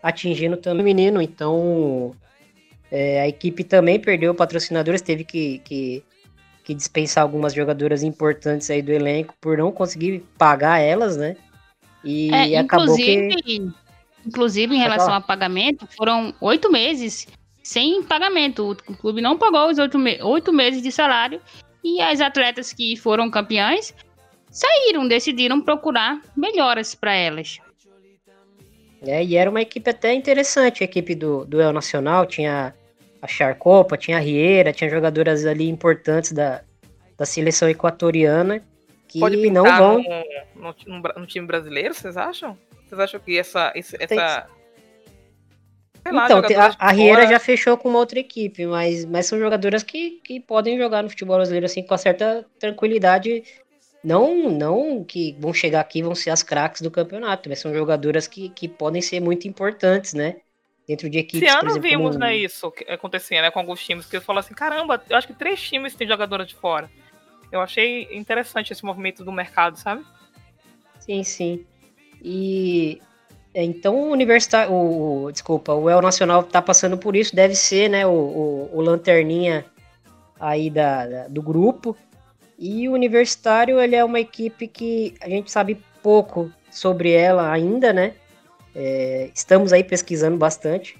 atingindo 0.00 0.56
também 0.56 0.82
o 0.82 0.84
menino. 0.84 1.20
Então, 1.20 2.14
é, 2.92 3.22
a 3.22 3.28
equipe 3.28 3.64
também 3.64 3.98
perdeu 3.98 4.32
patrocinadores, 4.36 5.02
teve 5.02 5.24
que, 5.24 5.58
que, 5.64 6.04
que, 6.62 6.74
dispensar 6.74 7.24
algumas 7.24 7.52
jogadoras 7.52 8.04
importantes 8.04 8.70
aí 8.70 8.80
do 8.80 8.92
elenco 8.92 9.34
por 9.40 9.58
não 9.58 9.72
conseguir 9.72 10.22
pagar 10.38 10.78
elas, 10.78 11.16
né? 11.16 11.36
E 12.04 12.32
é, 12.32 12.56
acabou 12.56 12.94
que. 12.94 13.30
Inclusive, 14.24 14.74
em 14.74 14.78
relação 14.78 15.12
a 15.12 15.20
pagamento, 15.20 15.86
foram 15.86 16.32
oito 16.40 16.70
meses 16.70 17.26
sem 17.64 18.02
pagamento. 18.02 18.76
O 18.86 18.96
clube 18.96 19.20
não 19.20 19.36
pagou 19.36 19.70
os 19.70 19.78
oito, 19.78 19.98
me 19.98 20.22
oito 20.22 20.52
meses 20.52 20.82
de 20.82 20.92
salário 20.92 21.40
e 21.82 22.00
as 22.00 22.20
atletas 22.20 22.72
que 22.72 22.94
foram 22.96 23.30
campeãs 23.30 23.94
saíram, 24.50 25.08
decidiram 25.08 25.60
procurar 25.60 26.20
melhoras 26.36 26.94
para 26.94 27.14
elas. 27.14 27.58
É, 29.02 29.22
e 29.24 29.36
era 29.36 29.50
uma 29.50 29.60
equipe 29.60 29.90
até 29.90 30.14
interessante, 30.14 30.82
a 30.82 30.86
equipe 30.86 31.14
do, 31.14 31.44
do 31.44 31.60
El 31.60 31.72
Nacional, 31.72 32.24
tinha 32.24 32.74
a 33.20 33.26
Charcopa, 33.26 33.98
tinha 33.98 34.16
a 34.16 34.20
Rieira, 34.20 34.72
tinha 34.72 34.88
jogadoras 34.88 35.44
ali 35.44 35.68
importantes 35.68 36.32
da, 36.32 36.62
da 37.18 37.26
seleção 37.26 37.68
equatoriana 37.68 38.62
que 39.08 39.20
Pode 39.20 39.50
não 39.50 39.64
vão. 39.64 40.02
No, 40.54 40.74
no, 40.86 41.02
no, 41.20 41.26
time 41.26 41.46
brasileiro, 41.46 41.94
vocês 41.94 42.16
acham? 42.16 42.58
Vocês 42.86 43.00
acham 43.00 43.20
que 43.20 43.38
essa. 43.38 43.72
essa, 43.74 43.98
Tem... 43.98 44.18
essa... 44.18 44.46
Lá, 46.06 46.24
então, 46.26 46.38
a, 46.38 46.76
a 46.78 46.92
Rieira 46.92 47.26
já 47.26 47.38
fechou 47.38 47.76
com 47.78 47.88
uma 47.88 47.98
outra 47.98 48.18
equipe, 48.18 48.66
mas, 48.66 49.04
mas 49.06 49.26
são 49.26 49.38
jogadoras 49.38 49.82
que, 49.82 50.20
que 50.22 50.38
podem 50.38 50.76
jogar 50.76 51.02
no 51.02 51.08
futebol 51.08 51.36
brasileiro 51.36 51.66
assim 51.66 51.82
com 51.82 51.96
certa 51.96 52.44
tranquilidade. 52.58 53.42
Não, 54.02 54.50
não 54.50 55.02
que 55.02 55.34
vão 55.40 55.54
chegar 55.54 55.80
aqui 55.80 56.00
e 56.00 56.02
vão 56.02 56.14
ser 56.14 56.28
as 56.28 56.42
craques 56.42 56.82
do 56.82 56.90
campeonato, 56.90 57.48
mas 57.48 57.58
são 57.58 57.72
jogadoras 57.72 58.26
que, 58.26 58.50
que 58.50 58.68
podem 58.68 59.00
ser 59.00 59.20
muito 59.20 59.48
importantes, 59.48 60.12
né? 60.12 60.36
dentro 60.86 61.08
de 61.08 61.18
equipes. 61.18 61.42
Esse 61.42 61.56
ano 61.56 61.70
exemplo, 61.70 61.88
vimos 61.88 62.08
como... 62.08 62.18
né, 62.18 62.36
isso 62.36 62.72
acontecer 62.88 63.40
né, 63.40 63.50
com 63.50 63.58
alguns 63.58 63.84
times, 63.84 64.06
que 64.06 64.16
eu 64.16 64.20
falo 64.20 64.38
assim, 64.38 64.54
caramba, 64.54 65.02
eu 65.08 65.16
acho 65.16 65.26
que 65.26 65.34
três 65.34 65.60
times 65.60 65.94
têm 65.94 66.06
jogadora 66.06 66.44
de 66.44 66.54
fora. 66.54 66.90
Eu 67.50 67.60
achei 67.60 68.08
interessante 68.12 68.72
esse 68.72 68.84
movimento 68.84 69.24
do 69.24 69.32
mercado, 69.32 69.78
sabe? 69.78 70.04
Sim, 70.98 71.22
sim. 71.22 71.66
E 72.22 73.00
então 73.62 73.94
o 73.96 74.10
universitário, 74.10 74.72
o, 74.72 75.30
desculpa, 75.30 75.72
o 75.72 75.88
El 75.88 76.02
Nacional 76.02 76.42
tá 76.42 76.60
passando 76.60 76.98
por 76.98 77.14
isso, 77.14 77.36
deve 77.36 77.54
ser, 77.54 77.88
né, 77.88 78.04
o, 78.04 78.10
o, 78.10 78.70
o 78.72 78.80
lanterninha 78.80 79.64
aí 80.40 80.68
da, 80.68 81.06
da, 81.06 81.28
do 81.28 81.40
grupo. 81.40 81.96
E 82.58 82.88
o 82.88 82.92
Universitário, 82.92 83.80
ele 83.80 83.94
é 83.94 84.04
uma 84.04 84.20
equipe 84.20 84.66
que 84.66 85.14
a 85.20 85.28
gente 85.28 85.50
sabe 85.50 85.80
pouco 86.02 86.50
sobre 86.70 87.12
ela 87.12 87.50
ainda, 87.50 87.92
né? 87.92 88.14
É, 88.74 89.30
estamos 89.32 89.72
aí 89.72 89.84
pesquisando 89.84 90.36
bastante, 90.36 90.96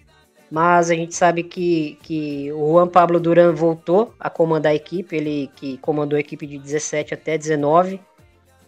mas 0.50 0.90
a 0.90 0.94
gente 0.94 1.14
sabe 1.14 1.42
que, 1.42 1.98
que 2.02 2.52
o 2.52 2.72
Juan 2.72 2.86
Pablo 2.86 3.18
Duran 3.18 3.52
voltou 3.52 4.14
a 4.18 4.30
comandar 4.30 4.72
a 4.72 4.74
equipe, 4.74 5.16
ele 5.16 5.50
que 5.56 5.76
comandou 5.78 6.16
a 6.16 6.20
equipe 6.20 6.46
de 6.46 6.58
17 6.58 7.14
até 7.14 7.36
19, 7.36 8.00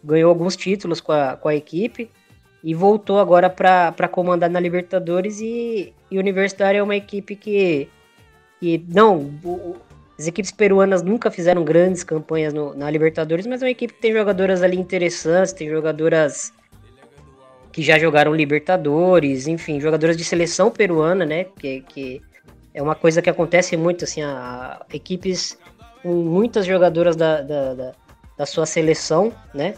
ganhou 0.03 0.29
alguns 0.29 0.57
títulos 0.57 1.01
com 1.01 1.13
a, 1.13 1.37
com 1.37 1.49
a 1.49 1.55
equipe 1.55 2.11
e 2.67 2.75
voltou 2.75 3.21
agora 3.21 3.49
para 3.49 4.09
comandar 4.09 4.51
na 4.51 4.59
Libertadores 4.59 5.41
e, 5.41 5.95
e 6.11 6.19
Universitário 6.19 6.81
é 6.81 6.83
uma 6.83 6.97
equipe 6.97 7.37
que, 7.37 7.89
que 8.59 8.85
não, 8.89 9.31
as 10.19 10.27
equipes 10.27 10.51
peruanas 10.51 11.01
nunca 11.01 11.31
fizeram 11.31 11.63
grandes 11.63 12.03
campanhas 12.03 12.53
no, 12.53 12.75
na 12.75 12.91
Libertadores, 12.91 13.47
mas 13.47 13.63
é 13.63 13.67
uma 13.67 13.71
equipe 13.71 13.95
que 13.95 14.01
tem 14.01 14.13
jogadoras 14.13 14.65
ali 14.65 14.77
interessantes, 14.77 15.53
tem 15.53 15.71
jogadoras 15.71 16.53
que 17.71 17.83
já 17.83 18.01
jogaram 18.01 18.35
Libertadores, 18.35 19.47
enfim, 19.47 19.79
jogadoras 19.79 20.17
de 20.17 20.25
seleção 20.25 20.69
peruana, 20.69 21.25
né? 21.25 21.45
Que, 21.45 21.83
que 21.83 22.21
é 22.75 22.83
uma 22.83 22.97
coisa 22.97 23.23
que 23.23 23.31
acontece 23.31 23.77
muito, 23.77 24.03
assim, 24.03 24.23
a, 24.23 24.85
a 24.91 24.97
equipes 24.97 25.57
com 26.03 26.13
muitas 26.13 26.67
jogadoras 26.67 27.15
da, 27.15 27.43
da, 27.43 27.75
da, 27.75 27.93
da, 28.37 28.45
sua 28.45 28.67
seleção, 28.67 29.33
né? 29.55 29.75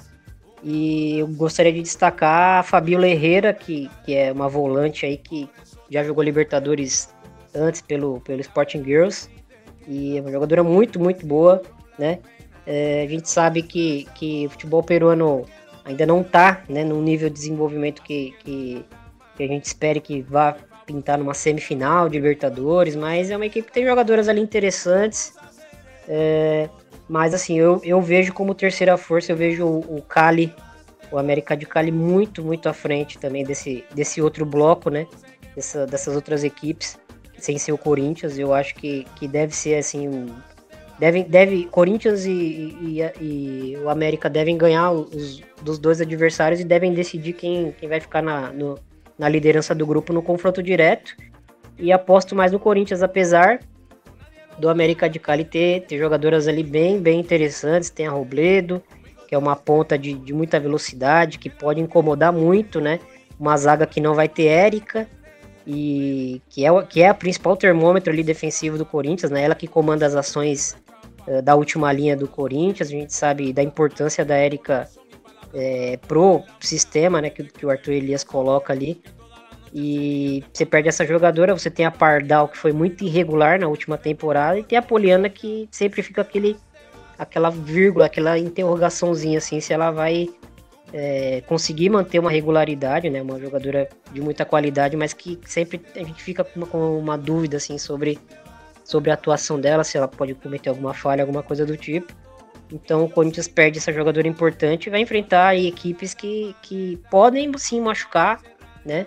E 0.62 1.18
eu 1.18 1.28
gostaria 1.28 1.72
de 1.72 1.82
destacar 1.82 2.60
a 2.60 2.62
Fabiola 2.62 3.06
Herrera, 3.06 3.52
que, 3.52 3.90
que 4.04 4.14
é 4.14 4.32
uma 4.32 4.48
volante 4.48 5.06
aí 5.06 5.16
que 5.16 5.48
já 5.90 6.02
jogou 6.02 6.22
Libertadores 6.22 7.14
antes 7.54 7.80
pelo, 7.80 8.20
pelo 8.20 8.40
Sporting 8.40 8.82
Girls. 8.84 9.28
E 9.86 10.18
é 10.18 10.20
uma 10.20 10.30
jogadora 10.30 10.62
muito, 10.62 11.00
muito 11.00 11.24
boa, 11.26 11.62
né? 11.98 12.18
É, 12.66 13.04
a 13.04 13.08
gente 13.08 13.30
sabe 13.30 13.62
que, 13.62 14.06
que 14.14 14.46
o 14.46 14.50
futebol 14.50 14.82
peruano 14.82 15.46
ainda 15.84 16.04
não 16.04 16.20
está 16.20 16.62
né, 16.68 16.84
no 16.84 17.00
nível 17.00 17.30
de 17.30 17.34
desenvolvimento 17.34 18.02
que, 18.02 18.34
que, 18.40 18.84
que, 19.34 19.42
a 19.42 19.46
gente 19.46 19.64
espere 19.64 20.00
que 20.00 20.20
vá 20.20 20.54
pintar 20.84 21.16
numa 21.16 21.32
semifinal 21.32 22.10
de 22.10 22.18
Libertadores, 22.18 22.94
mas 22.94 23.30
é 23.30 23.36
uma 23.36 23.46
equipe 23.46 23.68
que 23.68 23.72
tem 23.72 23.86
jogadoras 23.86 24.28
ali 24.28 24.40
interessantes. 24.42 25.32
É, 26.06 26.68
mas 27.08 27.32
assim, 27.32 27.58
eu, 27.58 27.80
eu 27.82 28.00
vejo 28.00 28.32
como 28.32 28.54
terceira 28.54 28.96
força, 28.96 29.32
eu 29.32 29.36
vejo 29.36 29.64
o, 29.64 29.96
o 29.96 30.02
Cali, 30.02 30.54
o 31.10 31.18
América 31.18 31.56
de 31.56 31.64
Cali 31.64 31.90
muito, 31.90 32.44
muito 32.44 32.68
à 32.68 32.72
frente 32.72 33.18
também 33.18 33.44
desse, 33.44 33.84
desse 33.94 34.20
outro 34.20 34.44
bloco, 34.44 34.90
né? 34.90 35.06
Dessa, 35.56 35.86
dessas 35.86 36.14
outras 36.14 36.44
equipes, 36.44 36.98
sem 37.38 37.58
ser 37.58 37.72
o 37.72 37.78
Corinthians, 37.78 38.38
eu 38.38 38.52
acho 38.52 38.74
que, 38.74 39.06
que 39.16 39.26
deve 39.26 39.54
ser 39.54 39.76
assim 39.76 40.28
devem, 40.98 41.22
deve, 41.24 41.64
Corinthians 41.66 42.26
e, 42.26 42.76
e, 42.80 43.00
e, 43.20 43.76
o 43.78 43.88
América 43.88 44.28
devem 44.28 44.58
ganhar 44.58 44.90
os, 44.90 45.40
dos 45.62 45.78
dois 45.78 46.00
adversários 46.00 46.60
e 46.60 46.64
devem 46.64 46.92
decidir 46.92 47.32
quem, 47.34 47.72
quem 47.72 47.88
vai 47.88 48.00
ficar 48.00 48.22
na, 48.22 48.52
no, 48.52 48.78
na 49.18 49.28
liderança 49.28 49.74
do 49.74 49.86
grupo 49.86 50.12
no 50.12 50.22
confronto 50.22 50.62
direto. 50.62 51.16
E 51.78 51.92
aposto 51.92 52.34
mais 52.34 52.50
no 52.50 52.58
Corinthians, 52.58 53.02
apesar 53.02 53.60
do 54.58 54.68
América 54.68 55.08
de 55.08 55.18
Cali 55.18 55.44
ter, 55.44 55.82
ter 55.82 55.98
jogadoras 55.98 56.48
ali 56.48 56.62
bem, 56.62 57.00
bem 57.00 57.20
interessantes. 57.20 57.90
Tem 57.90 58.06
a 58.06 58.10
Robledo, 58.10 58.82
que 59.26 59.34
é 59.34 59.38
uma 59.38 59.56
ponta 59.56 59.98
de, 59.98 60.14
de 60.14 60.32
muita 60.32 60.58
velocidade, 60.58 61.38
que 61.38 61.50
pode 61.50 61.80
incomodar 61.80 62.32
muito, 62.32 62.80
né? 62.80 62.98
Uma 63.38 63.56
zaga 63.56 63.86
que 63.86 64.00
não 64.00 64.14
vai 64.14 64.28
ter 64.28 64.46
Érica, 64.46 65.08
e 65.70 66.40
que 66.48 66.64
é, 66.64 66.82
que 66.82 67.02
é 67.02 67.08
a 67.10 67.14
principal 67.14 67.54
termômetro 67.54 68.10
ali 68.10 68.22
defensivo 68.22 68.78
do 68.78 68.86
Corinthians, 68.86 69.30
né? 69.30 69.42
Ela 69.42 69.54
que 69.54 69.68
comanda 69.68 70.06
as 70.06 70.14
ações 70.14 70.74
uh, 71.26 71.42
da 71.42 71.54
última 71.54 71.92
linha 71.92 72.16
do 72.16 72.26
Corinthians. 72.26 72.88
A 72.88 72.92
gente 72.92 73.12
sabe 73.12 73.52
da 73.52 73.62
importância 73.62 74.24
da 74.24 74.34
Érica 74.34 74.88
é, 75.52 75.98
pro 76.08 76.42
sistema, 76.60 77.20
né, 77.20 77.30
que, 77.30 77.44
que, 77.44 77.66
o 77.66 77.70
Arthur 77.70 77.92
Elias 77.92 78.24
coloca 78.24 78.72
ali. 78.72 79.00
E 79.72 80.42
você 80.52 80.64
perde 80.64 80.88
essa 80.88 81.04
jogadora, 81.04 81.56
você 81.56 81.70
tem 81.70 81.84
a 81.84 81.90
Pardal, 81.90 82.48
que 82.48 82.56
foi 82.56 82.72
muito 82.72 83.04
irregular 83.04 83.58
na 83.60 83.68
última 83.68 83.98
temporada, 83.98 84.58
e 84.58 84.62
tem 84.62 84.78
a 84.78 84.82
Poliana, 84.82 85.28
que 85.28 85.68
sempre 85.70 86.02
fica 86.02 86.22
aquele, 86.22 86.56
aquela 87.18 87.50
vírgula, 87.50 88.06
aquela 88.06 88.38
interrogaçãozinha, 88.38 89.38
assim, 89.38 89.60
se 89.60 89.72
ela 89.72 89.90
vai 89.90 90.28
é, 90.92 91.42
conseguir 91.46 91.90
manter 91.90 92.18
uma 92.18 92.30
regularidade, 92.30 93.10
né, 93.10 93.20
uma 93.20 93.38
jogadora 93.38 93.88
de 94.12 94.20
muita 94.20 94.44
qualidade, 94.44 94.96
mas 94.96 95.12
que 95.12 95.38
sempre 95.44 95.80
a 95.94 96.00
gente 96.00 96.22
fica 96.22 96.42
com 96.42 96.60
uma, 96.60 96.66
com 96.66 96.98
uma 96.98 97.18
dúvida, 97.18 97.58
assim, 97.58 97.76
sobre, 97.76 98.18
sobre 98.84 99.10
a 99.10 99.14
atuação 99.14 99.60
dela, 99.60 99.84
se 99.84 99.96
ela 99.96 100.08
pode 100.08 100.34
cometer 100.34 100.70
alguma 100.70 100.94
falha, 100.94 101.22
alguma 101.22 101.42
coisa 101.42 101.66
do 101.66 101.76
tipo. 101.76 102.12
Então 102.72 103.04
o 103.04 103.10
Corinthians 103.10 103.48
perde 103.48 103.78
essa 103.78 103.92
jogadora 103.92 104.28
importante 104.28 104.86
e 104.86 104.90
vai 104.90 105.00
enfrentar 105.00 105.48
aí, 105.48 105.66
equipes 105.66 106.12
que, 106.12 106.54
que 106.62 106.98
podem 107.10 107.50
sim 107.56 107.80
machucar, 107.80 108.40
né? 108.84 109.06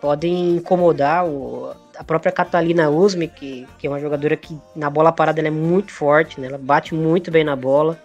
Podem 0.00 0.56
incomodar 0.56 1.26
o, 1.26 1.72
a 1.96 2.02
própria 2.04 2.32
Catalina 2.32 2.88
Usme, 2.88 3.28
que, 3.28 3.66
que 3.78 3.86
é 3.86 3.90
uma 3.90 4.00
jogadora 4.00 4.36
que 4.36 4.56
na 4.74 4.88
bola 4.88 5.12
parada 5.12 5.40
ela 5.40 5.48
é 5.48 5.50
muito 5.50 5.92
forte, 5.92 6.40
né? 6.40 6.46
Ela 6.46 6.58
bate 6.58 6.94
muito 6.94 7.30
bem 7.30 7.44
na 7.44 7.54
bola. 7.54 8.00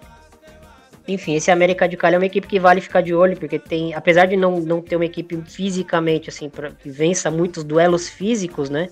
Enfim, 1.07 1.35
esse 1.35 1.51
América 1.51 1.87
de 1.87 1.95
Cali 1.95 2.15
é 2.15 2.17
uma 2.17 2.25
equipe 2.25 2.47
que 2.47 2.59
vale 2.59 2.81
ficar 2.81 3.01
de 3.01 3.13
olho, 3.13 3.37
porque 3.37 3.59
tem, 3.59 3.93
apesar 3.93 4.25
de 4.25 4.35
não, 4.35 4.59
não 4.59 4.81
ter 4.81 4.95
uma 4.95 5.05
equipe 5.05 5.39
fisicamente, 5.45 6.29
assim, 6.29 6.49
pra, 6.49 6.71
que 6.71 6.89
vença 6.89 7.29
muitos 7.29 7.63
duelos 7.63 8.09
físicos, 8.09 8.69
né? 8.69 8.89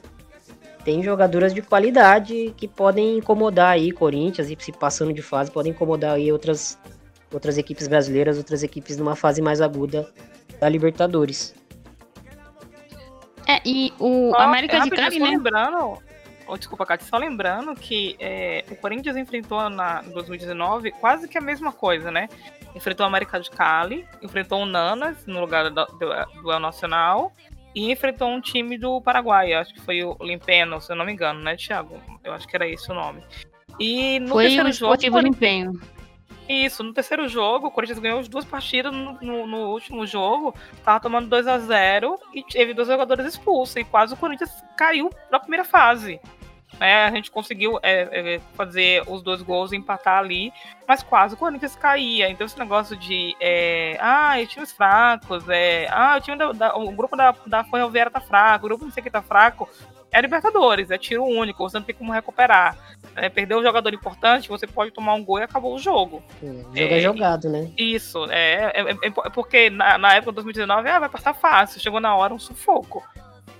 tem 0.83 1.01
jogadoras 1.01 1.53
de 1.53 1.61
qualidade 1.61 2.53
que 2.57 2.67
podem 2.67 3.17
incomodar 3.17 3.71
aí 3.71 3.91
Corinthians 3.91 4.49
e 4.49 4.57
se 4.59 4.71
passando 4.71 5.13
de 5.13 5.21
fase 5.21 5.49
podem 5.49 5.71
incomodar 5.71 6.15
aí 6.15 6.31
outras 6.31 6.77
outras 7.31 7.57
equipes 7.57 7.87
brasileiras, 7.87 8.37
outras 8.37 8.61
equipes 8.61 8.95
numa 8.95 9.15
fase 9.15 9.41
mais 9.41 9.59
aguda 9.59 10.07
da 10.59 10.69
Libertadores. 10.69 11.55
É, 13.47 13.62
e 13.65 13.93
o 13.99 14.36
América 14.36 14.79
de 14.79 14.89
Cali, 14.89 15.19
né? 15.19 15.29
Lembrando, 15.29 16.01
Oh, 16.47 16.58
desculpa, 16.58 16.86
Cátia, 16.86 17.08
só 17.08 17.17
lembrando 17.17 17.73
que 17.73 18.15
é, 18.19 18.65
o 18.69 18.75
Corinthians 18.75 19.15
enfrentou 19.15 19.69
na, 19.69 20.03
em 20.06 20.12
2019 20.12 20.91
quase 20.91 21.27
que 21.27 21.38
a 21.38 21.41
mesma 21.41 21.71
coisa, 21.71 22.12
né? 22.12 22.27
Enfrentou 22.75 23.06
o 23.06 23.08
América 23.08 23.39
de 23.39 23.49
Cali, 23.49 24.06
enfrentou 24.21 24.62
o 24.62 24.65
Nanas 24.65 25.25
no 25.25 25.39
lugar 25.39 25.69
do, 25.69 25.86
do, 25.86 26.41
do 26.41 26.51
El 26.51 26.60
Nacional 26.60 27.32
e 27.73 27.91
enfrentou 27.91 28.27
um 28.27 28.41
time 28.41 28.77
do 28.77 29.01
Paraguai, 29.01 29.53
acho 29.53 29.73
que 29.73 29.82
foi 29.82 30.03
o 30.03 30.17
Limpeno, 30.21 30.82
se 30.82 30.91
eu 30.91 30.95
não 30.95 31.06
me 31.06 31.13
engano, 31.13 31.39
né, 31.39 31.56
Thiago? 31.56 31.99
Eu 32.23 32.34
acho 32.34 32.47
que 32.47 32.56
era 32.56 32.67
esse 32.67 32.91
o 32.91 32.93
nome. 32.93 33.23
E 33.79 34.19
no 34.19 34.29
foi 34.29 34.45
terceiro 34.45 34.69
o 34.69 34.71
jogo. 34.71 34.93
Esportivo 34.93 35.19
Limpeno. 35.19 35.79
Isso, 36.47 36.84
no 36.84 36.93
terceiro 36.93 37.27
jogo, 37.27 37.67
o 37.67 37.71
Corinthians 37.71 37.99
ganhou 37.99 38.19
as 38.19 38.27
duas 38.27 38.45
partidas. 38.45 38.93
No, 38.93 39.17
no, 39.21 39.47
no 39.47 39.58
último 39.71 40.06
jogo, 40.06 40.53
tava 40.84 40.99
tomando 40.99 41.29
2 41.29 41.47
a 41.47 41.58
0 41.58 42.19
e 42.34 42.43
teve 42.43 42.73
dois 42.73 42.88
jogadores 42.88 43.25
expulsos. 43.25 43.75
E 43.75 43.84
quase 43.84 44.13
o 44.13 44.17
Corinthians 44.17 44.51
caiu 44.77 45.10
na 45.32 45.39
primeira 45.39 45.63
fase. 45.63 46.19
É, 46.79 47.06
a 47.06 47.12
gente 47.12 47.29
conseguiu 47.29 47.79
é, 47.84 48.36
é, 48.36 48.39
fazer 48.56 49.03
os 49.08 49.21
dois 49.21 49.41
gols 49.41 49.71
e 49.71 49.75
empatar 49.75 50.17
ali, 50.17 50.51
mas 50.88 51.03
quase 51.03 51.36
o 51.36 51.38
Corinthians 51.38 51.75
caía. 51.75 52.29
Então 52.29 52.45
esse 52.45 52.58
negócio 52.58 52.97
de 52.97 53.36
é, 53.39 53.97
ah, 54.01 54.34
times 54.47 54.71
fracos, 54.71 55.47
é, 55.49 55.88
ah, 55.91 56.15
o 56.17 56.21
time 56.21 56.36
da, 56.36 56.51
da, 56.51 56.75
o 56.75 56.91
grupo 56.91 57.15
da, 57.15 57.34
da 57.45 57.63
Ferroviária 57.63 58.12
tá 58.12 58.19
fraco, 58.19 58.65
o 58.65 58.69
grupo 58.69 58.86
não 58.86 58.91
sei 58.91 59.03
que 59.03 59.12
tá 59.12 59.21
fraco, 59.21 59.69
é 60.13 60.21
Libertadores, 60.21 60.91
é 60.91 60.97
tiro 60.97 61.26
único, 61.26 61.67
você 61.67 61.78
não 61.78 61.86
tem 61.86 61.95
como 61.95 62.13
recuperar. 62.13 62.78
É, 63.15 63.30
perdeu 63.30 63.60
um 63.60 63.63
jogador 63.63 63.93
importante, 63.93 64.47
você 64.47 64.67
pode 64.67 64.91
tomar 64.91 65.15
um 65.15 65.26
gol 65.26 65.39
e 65.39 65.43
acabou 65.43 65.76
o 65.76 65.80
jogo. 65.80 66.23
O 66.41 66.45
jogo 66.45 66.78
é, 66.78 66.99
jogado, 66.99 67.49
né? 67.49 67.71
Isso, 67.78 68.26
é, 68.30 68.71
é, 68.76 68.91
é, 68.91 69.08
é 69.08 69.30
porque 69.30 69.69
na, 69.69 69.97
na, 69.97 70.13
época 70.13 70.32
de 70.32 70.36
2019, 70.36 70.88
ah, 70.88 70.99
vai 70.99 71.10
passar 71.10 71.34
fácil, 71.34 71.82
chegou 71.82 71.99
na 71.99 72.15
hora 72.15 72.34
um 72.34 72.39
sufoco. 72.39 73.04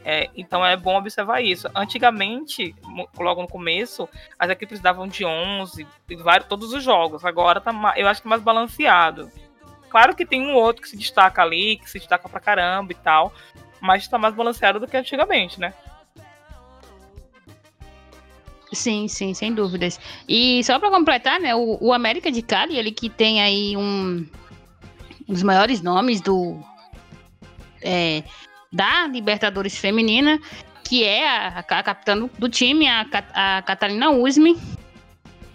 É, 0.06 0.30
então 0.36 0.66
é 0.66 0.76
bom 0.78 0.98
observar 0.98 1.42
isso. 1.42 1.68
Antigamente, 1.74 2.76
logo 3.18 3.42
no 3.42 3.48
começo, 3.48 4.08
as 4.38 4.50
equipes 4.50 4.80
davam 4.80 5.08
de 5.08 5.26
11, 5.26 5.88
vários, 6.18 6.48
todos 6.48 6.72
os 6.72 6.84
jogos. 6.84 7.26
Agora 7.26 7.60
tá, 7.60 7.72
eu 7.96 8.08
acho 8.08 8.22
que 8.22 8.28
mais 8.28 8.42
balanceado. 8.42 9.32
Claro 9.90 10.16
que 10.16 10.26
tem 10.26 10.46
um 10.46 10.56
outro 10.56 10.82
que 10.82 10.90
se 10.90 10.98
destaca 10.98 11.42
ali, 11.42 11.78
que 11.78 11.90
se 11.90 12.00
destaca 12.00 12.28
pra 12.28 12.40
caramba 12.40 12.92
e 12.92 12.96
tal, 12.96 13.32
mas 13.80 14.04
está 14.04 14.18
mais 14.18 14.34
balanceado 14.34 14.80
do 14.80 14.88
que 14.88 14.98
antigamente, 14.98 15.60
né? 15.60 15.74
Sim, 18.74 19.08
sim, 19.08 19.34
sem 19.34 19.54
dúvidas. 19.54 20.00
E 20.28 20.64
só 20.64 20.80
para 20.80 20.90
completar, 20.90 21.40
né, 21.40 21.54
o, 21.56 21.78
o, 21.80 21.94
América 21.94 22.32
de 22.32 22.42
Cali, 22.42 22.78
ele 22.78 22.92
que 22.92 23.10
tem 23.10 23.42
aí 23.42 23.78
um, 23.78 24.26
um 25.28 25.34
dos 25.34 25.44
maiores 25.44 25.82
nomes 25.82 26.20
do 26.20 26.60
é, 27.82 28.24
da 28.72 29.08
Libertadores 29.08 29.78
Feminina, 29.78 30.40
que 30.84 31.04
é 31.04 31.28
a, 31.28 31.60
a 31.60 31.84
capitã 31.84 32.18
do, 32.18 32.30
do, 32.38 32.50
time, 32.50 32.88
a, 32.88 33.06
a 33.34 33.62
Catalina 33.62 34.10
Usme. 34.10 34.58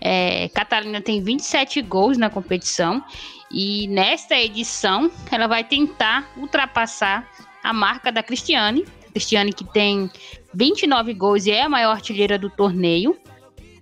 É, 0.00 0.48
Catalina 0.50 1.00
tem 1.00 1.20
27 1.20 1.82
gols 1.82 2.16
na 2.16 2.30
competição 2.30 3.02
e 3.50 3.88
nesta 3.88 4.36
edição 4.36 5.10
ela 5.28 5.48
vai 5.48 5.64
tentar 5.64 6.30
ultrapassar 6.36 7.28
a 7.64 7.72
marca 7.72 8.12
da 8.12 8.22
Cristiane. 8.22 8.84
Cristiane 9.10 9.52
que 9.52 9.64
tem 9.64 10.08
29 10.58 11.14
gols 11.14 11.46
e 11.46 11.52
é 11.52 11.62
a 11.62 11.68
maior 11.68 11.92
artilheira 11.92 12.36
do 12.36 12.50
torneio. 12.50 13.16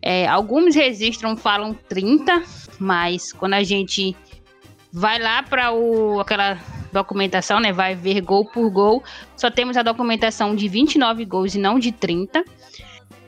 É, 0.03 0.29
alguns 0.29 0.75
registram 0.75 1.35
falam 1.35 1.73
30, 1.89 2.43
mas 2.79 3.33
quando 3.33 3.55
a 3.55 3.63
gente 3.63 4.15
vai 4.93 5.19
lá 5.19 5.43
para 5.43 5.71
aquela 6.21 6.59
documentação, 6.93 7.61
né, 7.61 7.73
vai 7.73 7.95
ver 7.95 8.21
gol 8.21 8.45
por 8.45 8.71
gol, 8.71 9.03
só 9.37 9.51
temos 9.51 9.79
a 9.79 9.83
documentação 9.83 10.55
de 10.55 10.69
29 10.69 11.25
gols 11.25 11.55
e 11.55 11.59
não 11.59 11.79
de 11.79 11.93
30. 11.93 12.45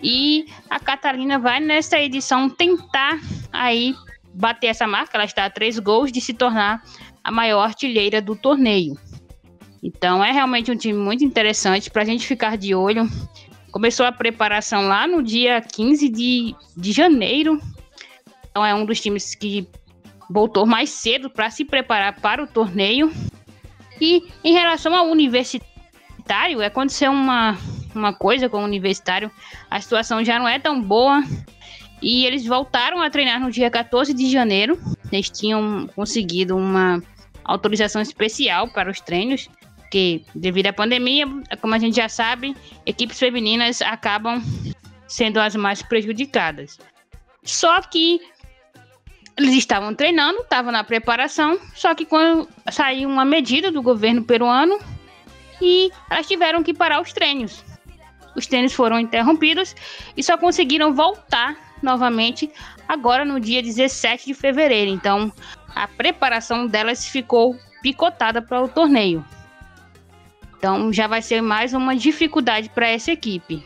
E 0.03 0.45
a 0.69 0.79
Catarina 0.79 1.39
vai 1.39 1.59
nessa 1.59 1.99
edição 1.99 2.51
tentar 2.51 3.19
aí 3.51 3.95
bater 4.35 4.67
essa 4.67 4.87
marca, 4.87 5.17
ela 5.17 5.25
está 5.25 5.47
a 5.47 5.51
três 5.51 5.79
gols 5.79 6.13
de 6.13 6.21
se 6.21 6.35
tornar 6.35 6.83
a 7.25 7.33
maior 7.33 7.63
artilheira 7.63 8.21
do 8.21 8.37
torneio. 8.37 8.95
Então 9.83 10.25
é 10.25 10.33
realmente 10.33 10.71
um 10.71 10.77
time 10.77 10.99
muito 10.99 11.25
interessante 11.25 11.91
para 11.91 12.03
a 12.03 12.05
gente 12.05 12.27
ficar 12.27 12.57
de 12.57 12.75
olho. 12.75 13.09
Começou 13.71 14.07
a 14.07 14.13
preparação 14.13 14.89
lá 14.89 15.07
no 15.07 15.23
dia 15.23 15.61
15 15.61 16.09
de, 16.09 16.55
de 16.77 16.93
janeiro. 16.93 17.61
Então 18.51 18.65
é 18.65 18.75
um 18.75 18.85
dos 18.85 19.01
times 19.01 19.35
que 19.35 19.69
voltou 20.29 20.67
mais 20.67 20.91
cedo 20.91 21.31
para 21.31 21.51
se 21.51 21.65
preparar 21.65 22.21
para 22.21 22.43
o 22.43 22.47
torneio. 22.47 23.13
E 24.01 24.23
em 24.43 24.53
relação 24.53 24.95
ao 24.95 25.07
universitário, 25.07 26.65
aconteceu 26.65 27.11
uma, 27.11 27.57
uma 27.95 28.13
coisa 28.13 28.49
com 28.49 28.59
o 28.59 28.65
universitário. 28.65 29.31
A 29.71 29.81
situação 29.81 30.25
já 30.25 30.39
não 30.39 30.49
é 30.49 30.59
tão 30.59 30.81
boa. 30.81 31.23
E 32.01 32.25
eles 32.25 32.47
voltaram 32.47 33.03
a 33.03 33.11
treinar 33.11 33.41
no 33.41 33.51
dia 33.51 33.71
14 33.71 34.15
de 34.15 34.31
janeiro. 34.31 34.79
Eles 35.11 35.29
tinham 35.29 35.89
conseguido 35.95 36.57
uma 36.57 37.03
autorização 37.45 38.01
especial 38.01 38.69
para 38.69 38.91
os 38.91 39.01
treinos 39.01 39.49
porque 39.89 40.23
devido 40.35 40.67
à 40.67 40.73
pandemia, 40.73 41.27
como 41.63 41.75
a 41.75 41.79
gente 41.79 41.97
já 41.97 42.11
sabe, 42.11 42.55
equipes 42.85 43.19
femininas 43.19 43.81
acabam 43.81 44.43
sendo 45.07 45.41
as 45.41 45.57
mais 45.57 45.81
prejudicadas. 45.81 46.79
Só 47.43 47.81
que 47.81 48.21
eles 49.39 49.55
estavam 49.55 49.95
treinando, 49.95 50.41
estavam 50.41 50.71
na 50.71 50.85
preparação, 50.85 51.59
só 51.75 51.95
que 51.95 52.05
quando 52.05 52.47
saiu 52.71 53.09
uma 53.09 53.25
medida 53.25 53.73
do 53.73 53.81
governo 53.81 54.23
peruano 54.25 54.79
e 55.61 55.91
elas 56.11 56.29
tiveram 56.29 56.63
que 56.63 56.75
parar 56.75 57.01
os 57.01 57.13
treinos. 57.15 57.65
Os 58.37 58.47
treinos 58.47 58.75
foram 58.75 59.01
interrompidos 59.01 59.75
e 60.15 60.23
só 60.23 60.37
conseguiram 60.37 60.93
voltar 60.93 61.57
novamente 61.83 62.51
agora 62.87 63.25
no 63.25 63.41
dia 63.41 63.63
17 63.63 64.27
de 64.27 64.35
fevereiro. 64.35 64.91
Então, 64.91 65.33
a 65.75 65.89
preparação 65.89 66.67
delas 66.67 67.07
ficou 67.07 67.57
picotada 67.81 68.43
para 68.43 68.63
o 68.63 68.69
torneio. 68.69 69.25
Então 70.59 70.93
já 70.93 71.07
vai 71.07 71.23
ser 71.23 71.41
mais 71.41 71.73
uma 71.73 71.95
dificuldade 71.95 72.69
para 72.69 72.89
essa 72.89 73.13
equipe. 73.13 73.65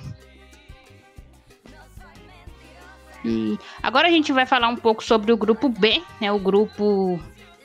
E 3.24 3.58
agora 3.82 4.08
a 4.08 4.10
gente 4.10 4.32
vai 4.32 4.44
falar 4.44 4.68
um 4.68 4.76
pouco 4.76 5.02
sobre 5.02 5.32
o 5.32 5.36
grupo 5.36 5.68
B, 5.68 6.02
né? 6.20 6.30
O 6.30 6.38
grupo 6.38 7.18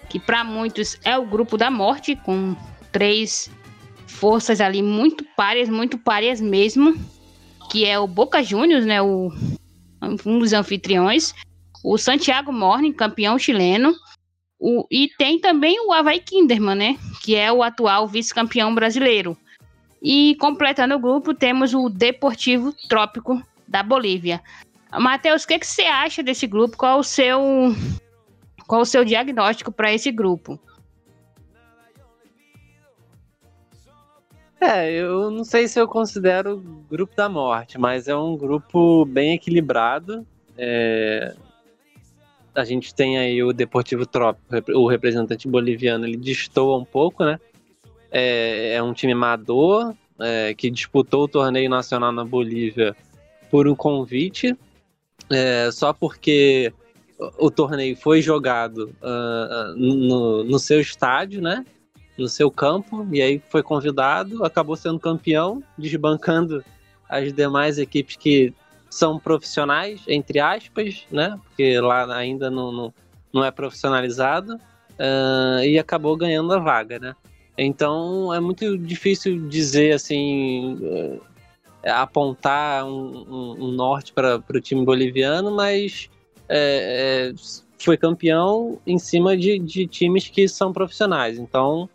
que 0.09 0.19
para 0.19 0.43
muitos 0.43 0.97
é 1.03 1.17
o 1.17 1.25
grupo 1.25 1.57
da 1.57 1.69
morte, 1.69 2.15
com 2.15 2.55
três 2.91 3.51
forças 4.05 4.61
ali 4.61 4.81
muito 4.81 5.25
páreas, 5.35 5.67
muito 5.67 5.97
páreas 5.97 6.39
mesmo, 6.39 6.95
que 7.69 7.85
é 7.85 7.99
o 7.99 8.07
Boca 8.07 8.41
Juniors, 8.41 8.85
né? 8.85 9.01
O, 9.01 9.29
um 10.25 10.39
dos 10.39 10.53
anfitriões, 10.53 11.33
o 11.83 11.97
Santiago 11.97 12.53
Morning, 12.53 12.93
campeão 12.93 13.37
chileno, 13.37 13.93
o, 14.59 14.85
e 14.89 15.09
tem 15.17 15.39
também 15.39 15.79
o 15.85 15.91
Havaí 15.91 16.19
Kinderman, 16.19 16.75
né? 16.75 16.97
Que 17.21 17.35
é 17.35 17.51
o 17.51 17.61
atual 17.61 18.07
vice-campeão 18.07 18.73
brasileiro. 18.73 19.37
E 20.01 20.35
completando 20.39 20.95
o 20.95 20.99
grupo, 20.99 21.33
temos 21.33 21.73
o 21.73 21.89
Deportivo 21.89 22.73
Trópico 22.87 23.41
da 23.67 23.83
Bolívia. 23.83 24.41
Matheus, 24.91 25.43
o 25.43 25.47
que, 25.47 25.59
que 25.59 25.67
você 25.67 25.83
acha 25.83 26.23
desse 26.23 26.47
grupo? 26.47 26.77
Qual 26.77 26.99
o 26.99 27.03
seu, 27.03 27.39
qual 28.65 28.81
o 28.81 28.85
seu 28.85 29.03
diagnóstico 29.03 29.71
para 29.71 29.93
esse 29.93 30.11
grupo? 30.11 30.59
É, 34.59 34.91
eu 34.91 35.29
não 35.29 35.43
sei 35.43 35.67
se 35.67 35.79
eu 35.79 35.87
considero 35.87 36.55
o 36.55 36.83
grupo 36.89 37.15
da 37.15 37.29
morte, 37.29 37.77
mas 37.77 38.07
é 38.07 38.15
um 38.15 38.35
grupo 38.35 39.05
bem 39.05 39.33
equilibrado. 39.33 40.25
É, 40.57 41.35
a 42.57 42.65
gente 42.65 42.93
tem 42.93 43.19
aí 43.19 43.43
o 43.43 43.53
Deportivo 43.53 44.03
Trópico, 44.03 44.71
o 44.71 44.87
representante 44.87 45.47
boliviano, 45.47 46.07
ele 46.07 46.17
destoa 46.17 46.75
um 46.75 46.83
pouco, 46.83 47.23
né? 47.23 47.39
É, 48.09 48.73
é 48.73 48.81
um 48.81 48.93
time 48.93 49.13
amador 49.13 49.93
é, 50.19 50.55
que 50.55 50.71
disputou 50.71 51.25
o 51.25 51.27
torneio 51.27 51.69
nacional 51.69 52.11
na 52.11 52.25
Bolívia 52.25 52.95
por 53.51 53.67
um 53.67 53.75
convite, 53.75 54.57
é, 55.29 55.69
só 55.71 55.93
porque 55.93 56.73
o 57.37 57.51
torneio 57.51 57.95
foi 57.95 58.23
jogado 58.23 58.95
uh, 59.03 59.75
no, 59.75 60.43
no 60.43 60.57
seu 60.57 60.81
estádio, 60.81 61.39
né? 61.39 61.63
No 62.17 62.27
seu 62.27 62.49
campo, 62.49 63.07
e 63.11 63.21
aí 63.21 63.39
foi 63.49 63.61
convidado, 63.61 64.43
acabou 64.43 64.75
sendo 64.75 64.99
campeão, 64.99 65.61
desbancando 65.77 66.65
as 67.07 67.31
demais 67.31 67.77
equipes 67.77 68.15
que 68.15 68.51
são 68.89 69.19
profissionais, 69.19 70.01
entre 70.07 70.39
aspas, 70.39 71.05
né? 71.11 71.39
Porque 71.43 71.79
lá 71.79 72.15
ainda 72.15 72.49
não, 72.49 72.71
não, 72.71 72.93
não 73.33 73.45
é 73.45 73.51
profissionalizado, 73.51 74.55
uh, 74.55 75.63
e 75.63 75.77
acabou 75.77 76.15
ganhando 76.15 76.53
a 76.53 76.59
vaga, 76.59 76.99
né? 76.99 77.15
Então 77.57 78.33
é 78.33 78.39
muito 78.39 78.77
difícil 78.77 79.47
dizer 79.47 79.93
assim, 79.93 80.75
uh, 80.75 81.21
apontar 81.85 82.85
um, 82.85 83.25
um, 83.27 83.65
um 83.65 83.71
norte 83.71 84.13
para 84.13 84.37
o 84.37 84.61
time 84.61 84.83
boliviano, 84.83 85.51
mas 85.51 86.09
é, 86.49 87.31
é, 87.31 87.33
foi 87.77 87.97
campeão 87.97 88.79
em 88.85 88.97
cima 88.97 89.35
de, 89.35 89.59
de 89.59 89.87
times 89.87 90.27
que 90.27 90.47
são 90.47 90.71
profissionais, 90.71 91.37
então 91.37 91.89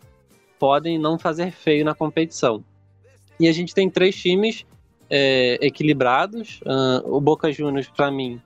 podem 0.59 0.97
não 0.97 1.17
fazer 1.17 1.51
feio 1.51 1.83
na 1.85 1.93
competição. 1.93 2.63
E 3.39 3.47
a 3.47 3.51
gente 3.51 3.73
tem 3.73 3.89
três 3.89 4.15
times 4.15 4.65
é, 5.15 5.59
equilibrados. 5.61 6.59
Uh, 6.61 7.15
o 7.15 7.21
Boca 7.21 7.51
Juniors, 7.51 7.87
para 7.87 8.09
mim, 8.09 8.41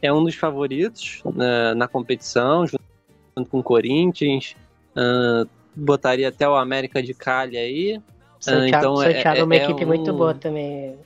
é 0.00 0.12
um 0.12 0.22
dos 0.22 0.36
favoritos 0.36 1.20
na, 1.34 1.74
na 1.74 1.88
competição, 1.88 2.64
junto 2.64 3.50
com 3.50 3.58
o 3.58 3.62
Corinthians. 3.64 4.54
Uh, 4.96 5.48
botaria 5.74 6.28
até 6.28 6.48
o 6.48 6.54
América 6.54 7.02
de 7.02 7.12
Cali 7.12 7.56
aí. 7.56 8.00
Santiago, 8.38 8.66
então 8.66 8.96
Santiago 8.96 9.36
é, 9.36 9.40
é 9.40 9.44
uma 9.44 9.56
equipe 9.56 9.82
é 9.82 9.84
um... 9.84 9.88
muito 9.88 10.12
boa 10.12 10.34
também. 10.34 10.96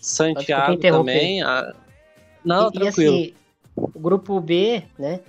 Santiago 0.00 0.78
também. 0.78 1.42
Não, 2.42 2.68
e, 2.68 2.72
tranquilo. 2.72 3.16
E 3.16 3.22
assim, 3.22 3.34
o 3.76 4.00
grupo 4.00 4.40
B, 4.40 4.82
né? 4.98 5.20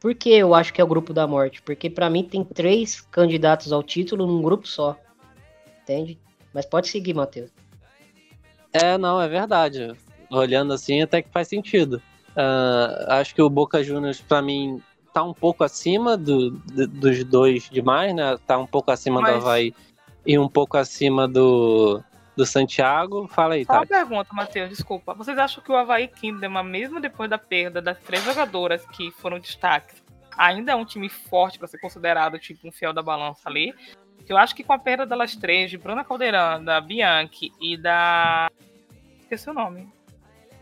Por 0.00 0.14
que 0.14 0.30
eu 0.30 0.54
acho 0.54 0.72
que 0.72 0.80
é 0.80 0.84
o 0.84 0.86
grupo 0.86 1.12
da 1.12 1.26
morte? 1.26 1.60
Porque 1.60 1.90
para 1.90 2.08
mim 2.08 2.24
tem 2.24 2.42
três 2.42 3.02
candidatos 3.02 3.70
ao 3.70 3.82
título 3.82 4.26
num 4.26 4.40
grupo 4.40 4.66
só. 4.66 4.96
Entende? 5.82 6.18
Mas 6.54 6.64
pode 6.64 6.88
seguir, 6.88 7.12
Matheus. 7.12 7.50
É, 8.72 8.96
não, 8.96 9.20
é 9.20 9.28
verdade. 9.28 9.94
Olhando 10.30 10.72
assim, 10.72 11.02
até 11.02 11.20
que 11.22 11.30
faz 11.30 11.48
sentido. 11.48 12.02
Uh, 12.30 13.10
acho 13.12 13.34
que 13.34 13.42
o 13.42 13.50
Boca 13.50 13.82
Juniors, 13.82 14.20
para 14.20 14.40
mim, 14.40 14.82
tá 15.12 15.22
um 15.22 15.34
pouco 15.34 15.62
acima 15.62 16.16
do, 16.16 16.50
do, 16.50 16.86
dos 16.86 17.24
dois 17.24 17.68
demais, 17.68 18.14
né? 18.14 18.38
Tá 18.46 18.58
um 18.58 18.66
pouco 18.66 18.90
acima 18.90 19.20
Mas... 19.20 19.34
do 19.34 19.38
Havaí 19.38 19.74
e 20.24 20.38
um 20.38 20.48
pouco 20.48 20.76
acima 20.76 21.28
do, 21.28 22.02
do 22.36 22.46
Santiago. 22.46 23.28
Fala 23.28 23.54
aí, 23.54 23.66
tá? 23.66 23.74
Uma 23.74 23.86
pergunta, 23.86 24.32
Matheus, 24.32 24.70
desculpa. 24.70 25.14
Vocês 25.14 25.36
acham 25.36 25.62
que 25.62 25.70
o 25.70 25.76
Havaí 25.76 26.08
Kinderman, 26.08 26.64
mesmo 26.64 27.00
depois 27.00 27.28
da 27.28 27.38
perda 27.38 27.82
das 27.82 27.98
três 27.98 28.24
jogadoras 28.24 28.86
que 28.86 29.10
foram 29.10 29.38
destaques, 29.38 30.02
ainda 30.36 30.72
é 30.72 30.74
um 30.74 30.84
time 30.84 31.08
forte 31.08 31.58
para 31.58 31.68
ser 31.68 31.78
considerado 31.78 32.38
tipo 32.38 32.66
um 32.66 32.72
fiel 32.72 32.92
da 32.92 33.02
balança 33.02 33.48
ali? 33.48 33.74
Eu 34.32 34.38
acho 34.38 34.54
que 34.54 34.64
com 34.64 34.72
a 34.72 34.78
perda 34.78 35.04
delas 35.04 35.36
três, 35.36 35.70
de 35.70 35.76
Bruna 35.76 36.04
Caldeirão, 36.04 36.64
da 36.64 36.80
Bianchi 36.80 37.52
e 37.60 37.76
da. 37.76 38.50
Esqueci 39.20 39.50
o 39.50 39.54
nome. 39.54 39.88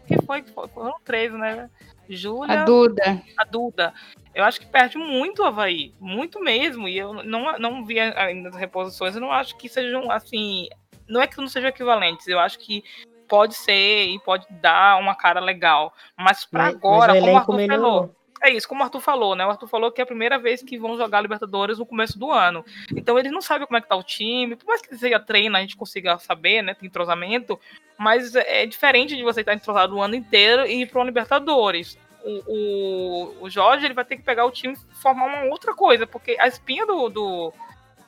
Que 0.06 0.20
foi? 0.22 0.42
Foram 0.42 0.96
três, 1.04 1.32
né? 1.32 1.70
Júlia. 2.08 2.62
A 2.62 2.64
Duda. 2.64 3.22
A 3.38 3.44
Duda. 3.44 3.94
Eu 4.34 4.44
acho 4.44 4.60
que 4.60 4.66
perde 4.66 4.98
muito 4.98 5.42
o 5.42 5.44
Havaí. 5.44 5.94
Muito 6.00 6.40
mesmo. 6.40 6.88
E 6.88 6.98
eu 6.98 7.14
não, 7.22 7.56
não 7.58 7.84
vi 7.84 8.00
ainda 8.00 8.48
as 8.48 8.56
reposições. 8.56 9.14
Eu 9.14 9.20
não 9.20 9.30
acho 9.30 9.56
que 9.56 9.68
sejam 9.68 10.10
assim. 10.10 10.68
Não 11.08 11.22
é 11.22 11.28
que 11.28 11.36
não 11.38 11.46
sejam 11.46 11.68
equivalentes. 11.68 12.26
Eu 12.26 12.40
acho 12.40 12.58
que 12.58 12.82
pode 13.28 13.54
ser 13.54 14.08
e 14.08 14.18
pode 14.18 14.46
dar 14.50 14.98
uma 14.98 15.14
cara 15.14 15.38
legal. 15.38 15.94
Mas 16.18 16.44
para 16.44 16.66
agora, 16.66 17.12
mas 17.14 17.22
como 17.22 17.32
o 17.32 17.36
Arthur 17.38 17.56
melhorou. 17.56 17.82
falou. 17.82 18.16
É 18.42 18.48
isso, 18.50 18.66
como 18.66 18.80
o 18.80 18.84
Arthur 18.84 19.00
falou, 19.00 19.34
né? 19.34 19.44
O 19.44 19.50
Arthur 19.50 19.68
falou 19.68 19.92
que 19.92 20.00
é 20.00 20.04
a 20.04 20.06
primeira 20.06 20.38
vez 20.38 20.62
que 20.62 20.78
vão 20.78 20.96
jogar 20.96 21.20
Libertadores 21.20 21.78
no 21.78 21.84
começo 21.84 22.18
do 22.18 22.30
ano. 22.30 22.64
Então 22.96 23.18
eles 23.18 23.30
não 23.30 23.42
sabem 23.42 23.66
como 23.66 23.76
é 23.76 23.82
que 23.82 23.88
tá 23.88 23.96
o 23.96 24.02
time. 24.02 24.56
Por 24.56 24.66
mais 24.66 24.80
que 24.80 24.96
seja 24.96 25.20
treino, 25.20 25.56
a 25.56 25.60
gente 25.60 25.76
consiga 25.76 26.18
saber, 26.18 26.62
né? 26.62 26.72
Tem 26.72 26.86
entrosamento. 26.86 27.60
Mas 27.98 28.34
é 28.34 28.64
diferente 28.64 29.14
de 29.14 29.22
você 29.22 29.40
estar 29.40 29.52
entrosado 29.52 29.94
o 29.94 30.02
ano 30.02 30.14
inteiro 30.14 30.64
e 30.66 30.82
ir 30.82 30.86
para 30.86 31.02
o 31.02 31.04
Libertadores. 31.04 31.98
O, 32.24 33.34
o, 33.42 33.50
Jorge 33.50 33.86
ele 33.86 33.94
vai 33.94 34.04
ter 34.04 34.16
que 34.16 34.22
pegar 34.22 34.44
o 34.44 34.50
time 34.50 34.74
e 34.74 34.94
formar 34.94 35.26
uma 35.26 35.44
outra 35.50 35.74
coisa, 35.74 36.06
porque 36.06 36.36
a 36.38 36.46
espinha 36.46 36.84
do, 36.84 37.08
do, 37.08 37.52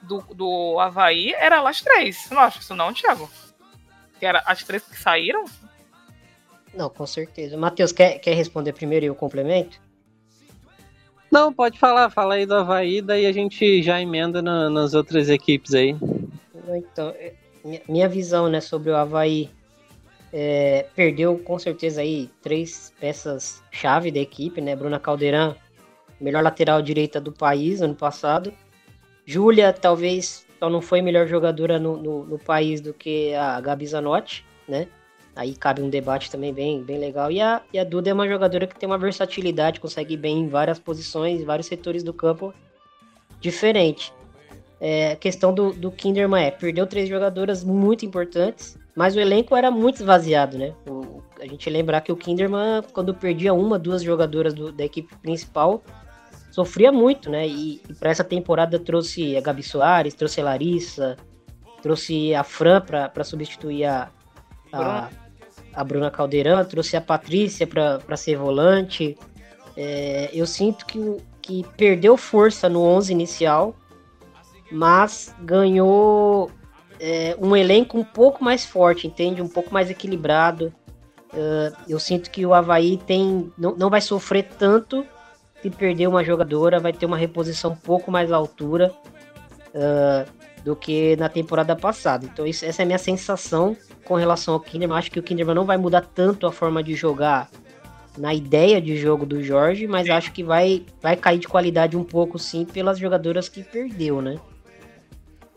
do, 0.02 0.20
do 0.34 0.80
Havaí 0.80 1.32
era 1.34 1.66
as 1.66 1.80
três. 1.80 2.16
Você 2.16 2.34
não 2.34 2.42
acha 2.42 2.58
isso 2.58 2.74
não, 2.74 2.92
Thiago? 2.92 3.30
Que 4.18 4.26
era 4.26 4.42
as 4.46 4.62
três 4.64 4.82
que 4.82 4.98
saíram? 4.98 5.44
Não, 6.74 6.88
com 6.88 7.06
certeza. 7.06 7.56
Matheus, 7.56 7.92
quer, 7.92 8.18
quer 8.18 8.34
responder 8.34 8.72
primeiro 8.72 9.04
e 9.04 9.08
eu 9.08 9.14
complemento? 9.14 9.80
Não, 11.32 11.50
pode 11.50 11.78
falar, 11.78 12.10
fala 12.10 12.34
aí 12.34 12.44
do 12.44 12.54
Havaí, 12.54 13.00
daí 13.00 13.24
a 13.24 13.32
gente 13.32 13.82
já 13.82 13.98
emenda 13.98 14.42
na, 14.42 14.68
nas 14.68 14.92
outras 14.92 15.30
equipes 15.30 15.72
aí. 15.72 15.96
Então, 16.68 17.08
é, 17.16 17.32
minha 17.88 18.06
visão 18.06 18.50
né, 18.50 18.60
sobre 18.60 18.90
o 18.90 18.96
Havaí 18.96 19.48
é, 20.30 20.84
perdeu 20.94 21.38
com 21.38 21.58
certeza 21.58 22.02
aí 22.02 22.28
três 22.42 22.92
peças 23.00 23.62
chave 23.70 24.10
da 24.10 24.20
equipe, 24.20 24.60
né? 24.60 24.76
Bruna 24.76 25.00
Caldeirão, 25.00 25.56
melhor 26.20 26.42
lateral 26.42 26.82
direita 26.82 27.18
do 27.18 27.32
país 27.32 27.80
ano 27.80 27.94
passado. 27.94 28.52
Júlia, 29.24 29.72
talvez 29.72 30.46
só 30.58 30.68
não 30.68 30.82
foi 30.82 31.00
melhor 31.00 31.26
jogadora 31.26 31.78
no, 31.78 31.96
no, 31.96 32.24
no 32.24 32.38
país 32.38 32.78
do 32.82 32.92
que 32.92 33.34
a 33.34 33.58
Gabi 33.58 33.86
Zanotti, 33.86 34.44
né? 34.68 34.86
Aí 35.34 35.54
cabe 35.54 35.80
um 35.82 35.88
debate 35.88 36.30
também 36.30 36.52
bem, 36.52 36.82
bem 36.82 36.98
legal. 36.98 37.30
E 37.30 37.40
a, 37.40 37.62
e 37.72 37.78
a 37.78 37.84
Duda 37.84 38.10
é 38.10 38.12
uma 38.12 38.28
jogadora 38.28 38.66
que 38.66 38.78
tem 38.78 38.86
uma 38.86 38.98
versatilidade, 38.98 39.80
consegue 39.80 40.14
ir 40.14 40.18
bem 40.18 40.40
em 40.40 40.48
várias 40.48 40.78
posições, 40.78 41.42
vários 41.42 41.66
setores 41.66 42.02
do 42.02 42.12
campo 42.12 42.52
diferente. 43.40 44.12
É, 44.78 45.16
questão 45.16 45.54
do, 45.54 45.72
do 45.72 45.90
Kinderman 45.90 46.44
é, 46.44 46.50
perdeu 46.50 46.86
três 46.86 47.08
jogadoras 47.08 47.64
muito 47.64 48.04
importantes, 48.04 48.76
mas 48.94 49.16
o 49.16 49.20
elenco 49.20 49.56
era 49.56 49.70
muito 49.70 49.96
esvaziado, 49.96 50.58
né? 50.58 50.74
O, 50.88 51.22
a 51.40 51.46
gente 51.46 51.68
lembrar 51.70 52.00
que 52.02 52.12
o 52.12 52.16
Kinderman, 52.16 52.82
quando 52.92 53.14
perdia 53.14 53.54
uma, 53.54 53.78
duas 53.78 54.02
jogadoras 54.02 54.52
do, 54.52 54.70
da 54.70 54.84
equipe 54.84 55.14
principal, 55.16 55.82
sofria 56.50 56.92
muito, 56.92 57.30
né? 57.30 57.46
E, 57.46 57.80
e 57.88 57.94
para 57.94 58.10
essa 58.10 58.24
temporada 58.24 58.78
trouxe 58.78 59.36
a 59.36 59.40
Gabi 59.40 59.62
Soares, 59.62 60.14
trouxe 60.14 60.40
a 60.40 60.44
Larissa, 60.44 61.16
trouxe 61.80 62.34
a 62.34 62.44
Fran 62.44 62.80
para 62.80 63.24
substituir 63.24 63.84
a, 63.84 64.10
a, 64.72 65.08
a 65.74 65.84
Bruna 65.84 66.10
Caldeirão, 66.10 66.64
trouxe 66.64 66.96
a 66.96 67.00
Patrícia 67.00 67.66
para 67.66 68.16
ser 68.16 68.36
volante. 68.36 69.16
É, 69.76 70.30
eu 70.32 70.46
sinto 70.46 70.84
que, 70.86 71.16
que 71.40 71.66
perdeu 71.76 72.16
força 72.16 72.68
no 72.68 72.82
11 72.82 73.12
inicial, 73.12 73.74
mas 74.70 75.34
ganhou 75.40 76.50
é, 77.00 77.36
um 77.40 77.56
elenco 77.56 77.98
um 77.98 78.04
pouco 78.04 78.44
mais 78.44 78.64
forte, 78.64 79.06
entende? 79.06 79.42
Um 79.42 79.48
pouco 79.48 79.72
mais 79.72 79.90
equilibrado. 79.90 80.72
Uh, 81.32 81.74
eu 81.88 81.98
sinto 81.98 82.30
que 82.30 82.44
o 82.44 82.52
Havaí 82.52 82.98
tem, 82.98 83.50
não, 83.56 83.74
não 83.74 83.88
vai 83.88 84.02
sofrer 84.02 84.50
tanto 84.58 85.06
se 85.62 85.70
perder 85.70 86.06
uma 86.06 86.22
jogadora, 86.22 86.78
vai 86.78 86.92
ter 86.92 87.06
uma 87.06 87.16
reposição 87.16 87.72
um 87.72 87.76
pouco 87.76 88.10
mais 88.10 88.30
à 88.30 88.36
altura 88.36 88.92
uh, 89.68 90.30
do 90.62 90.76
que 90.76 91.16
na 91.16 91.30
temporada 91.30 91.74
passada. 91.74 92.26
Então, 92.30 92.46
isso, 92.46 92.66
essa 92.66 92.82
é 92.82 92.84
a 92.84 92.86
minha 92.86 92.98
sensação 92.98 93.74
com 94.04 94.14
relação 94.14 94.54
ao 94.54 94.60
Kinderman. 94.60 94.98
Acho 94.98 95.10
que 95.10 95.18
o 95.18 95.22
Kinderman 95.22 95.54
não 95.54 95.64
vai 95.64 95.76
mudar 95.76 96.02
tanto 96.02 96.46
a 96.46 96.52
forma 96.52 96.82
de 96.82 96.94
jogar 96.94 97.48
na 98.16 98.34
ideia 98.34 98.80
de 98.80 98.96
jogo 98.96 99.24
do 99.24 99.42
Jorge, 99.42 99.86
mas 99.86 100.06
sim. 100.06 100.12
acho 100.12 100.32
que 100.32 100.42
vai, 100.42 100.84
vai 101.00 101.16
cair 101.16 101.38
de 101.38 101.48
qualidade 101.48 101.96
um 101.96 102.04
pouco, 102.04 102.38
sim, 102.38 102.64
pelas 102.64 102.98
jogadoras 102.98 103.48
que 103.48 103.62
perdeu, 103.62 104.20
né? 104.20 104.38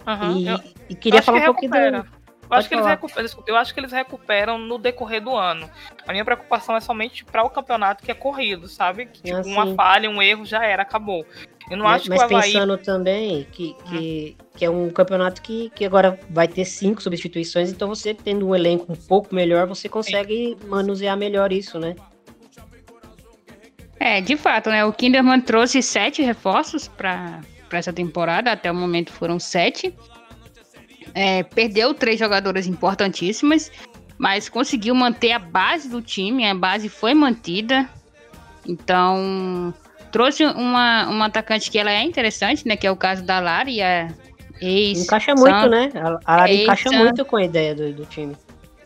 Uhum, 0.07 0.37
e, 0.37 0.47
eu, 0.47 0.59
e, 0.89 0.95
queria 0.95 1.21
falar 1.21 1.41
um 1.41 1.45
pouquinho 1.45 1.71
do. 1.71 2.14
Eu 2.49 2.57
acho, 2.57 2.69
que 2.69 2.75
eles 2.75 2.85
recuperam, 2.85 3.29
eu 3.47 3.55
acho 3.55 3.73
que 3.73 3.79
eles 3.79 3.91
recuperam 3.91 4.57
no 4.57 4.77
decorrer 4.77 5.21
do 5.21 5.35
ano. 5.35 5.69
A 6.07 6.11
minha 6.11 6.23
preocupação 6.23 6.75
é 6.75 6.79
somente 6.79 7.25
para 7.25 7.43
o 7.43 7.49
campeonato 7.49 8.03
que 8.03 8.11
é 8.11 8.13
corrido, 8.13 8.67
sabe? 8.67 9.07
Que, 9.07 9.23
tipo, 9.23 9.37
assim. 9.37 9.51
uma 9.51 9.73
falha, 9.73 10.09
um 10.09 10.21
erro 10.21 10.45
já 10.45 10.63
era, 10.63 10.83
acabou. 10.83 11.25
Eu 11.69 11.77
não 11.77 11.85
mas, 11.85 12.01
acho 12.01 12.09
mas 12.09 12.23
que 12.23 12.33
o 12.33 12.37
Havaí... 12.37 12.53
pensando 12.53 12.77
também 12.77 13.47
que, 13.51 13.73
que, 13.73 14.37
hum. 14.39 14.45
que 14.55 14.65
é 14.65 14.69
um 14.69 14.89
campeonato 14.91 15.41
que, 15.41 15.71
que 15.71 15.83
agora 15.83 16.19
vai 16.29 16.47
ter 16.47 16.65
cinco 16.65 17.01
substituições, 17.01 17.71
então 17.71 17.87
você 17.87 18.13
tendo 18.13 18.47
um 18.47 18.55
elenco 18.55 18.91
um 18.91 18.95
pouco 18.95 19.33
melhor, 19.33 19.65
você 19.65 19.89
consegue 19.89 20.55
Sim. 20.59 20.67
manusear 20.67 21.17
melhor 21.17 21.51
isso, 21.51 21.79
né? 21.79 21.95
É, 23.99 24.21
de 24.21 24.37
fato, 24.37 24.69
né? 24.69 24.85
O 24.85 24.93
Kinderman 24.93 25.41
trouxe 25.41 25.81
sete 25.81 26.21
reforços 26.21 26.87
para 26.87 27.41
essa 27.71 27.91
temporada, 27.91 28.51
até 28.51 28.71
o 28.71 28.75
momento 28.75 29.11
foram 29.11 29.39
sete. 29.39 29.95
É, 31.15 31.43
perdeu 31.43 31.93
três 31.93 32.19
jogadoras 32.19 32.67
importantíssimas, 32.67 33.71
mas 34.17 34.49
conseguiu 34.49 34.93
manter 34.93 35.31
a 35.31 35.39
base 35.39 35.89
do 35.89 36.01
time, 36.01 36.45
a 36.45 36.53
base 36.53 36.89
foi 36.89 37.13
mantida. 37.13 37.89
Então, 38.67 39.73
trouxe 40.11 40.45
uma, 40.45 41.07
uma 41.07 41.25
atacante 41.27 41.71
que 41.71 41.79
ela 41.79 41.91
é 41.91 42.03
interessante, 42.03 42.67
né? 42.67 42.75
Que 42.75 42.85
é 42.85 42.91
o 42.91 42.95
caso 42.95 43.23
da 43.23 43.39
Lari, 43.39 43.81
a 43.81 44.07
ex 44.61 45.03
Encaixa 45.03 45.35
muito, 45.35 45.69
né? 45.69 45.91
A 46.25 46.37
Lari 46.37 46.63
encaixa 46.63 46.89
muito 46.91 47.23
com 47.25 47.37
a 47.37 47.43
ideia 47.43 47.73
do, 47.73 47.93
do 47.93 48.05
time. 48.05 48.35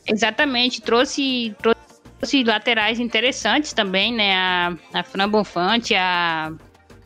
Exatamente, 0.08 0.82
trouxe, 0.82 1.56
trouxe 1.60 2.44
laterais 2.44 3.00
interessantes 3.00 3.74
também, 3.74 4.14
né? 4.14 4.36
A, 4.36 4.76
a 4.94 5.04
Fran 5.04 5.30
Bonfante, 5.30 5.96
a, 5.96 6.52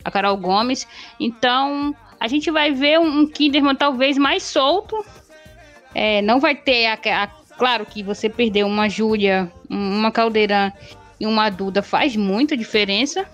a 0.04 0.10
Carol 0.10 0.36
Gomes. 0.36 0.86
Então, 1.20 1.94
a 2.18 2.28
gente 2.28 2.50
vai 2.50 2.72
ver 2.72 2.98
um, 2.98 3.20
um 3.20 3.26
Kinderman 3.26 3.74
talvez 3.74 4.16
mais 4.18 4.42
solto. 4.42 5.04
É, 5.94 6.22
não 6.22 6.40
vai 6.40 6.54
ter 6.54 6.86
a, 6.86 6.94
a, 6.94 7.26
Claro 7.56 7.86
que 7.86 8.02
você 8.02 8.28
perder 8.28 8.64
uma 8.64 8.88
Júlia, 8.88 9.50
uma 9.70 10.10
Caldeirão 10.10 10.72
e 11.20 11.26
uma 11.26 11.48
Duda 11.50 11.82
faz 11.82 12.16
muita 12.16 12.56
diferença 12.56 13.26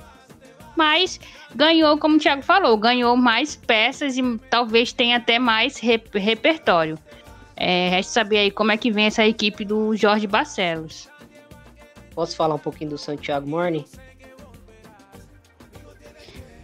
mas 0.81 1.21
ganhou, 1.55 1.99
como 1.99 2.17
o 2.17 2.19
Thiago 2.19 2.43
falou, 2.43 2.75
ganhou 2.79 3.15
mais 3.15 3.55
peças 3.55 4.17
e 4.17 4.39
talvez 4.49 4.95
tenha 4.95 5.19
até 5.19 5.39
mais 5.39 5.79
rep 5.79 6.19
repertório. 6.19 6.99
É, 7.55 7.91
resta 7.91 8.13
saber 8.13 8.39
aí 8.39 8.51
como 8.51 8.73
é 8.73 8.79
que 8.79 8.91
vem 8.91 9.05
essa 9.05 9.27
equipe 9.27 9.63
do 9.63 9.95
Jorge 9.95 10.27
Barcelos. 10.27 11.07
Posso 12.15 12.35
falar 12.35 12.55
um 12.55 12.59
pouquinho 12.59 12.91
do 12.91 12.99
Santiago 12.99 13.47
Morning? 13.47 13.85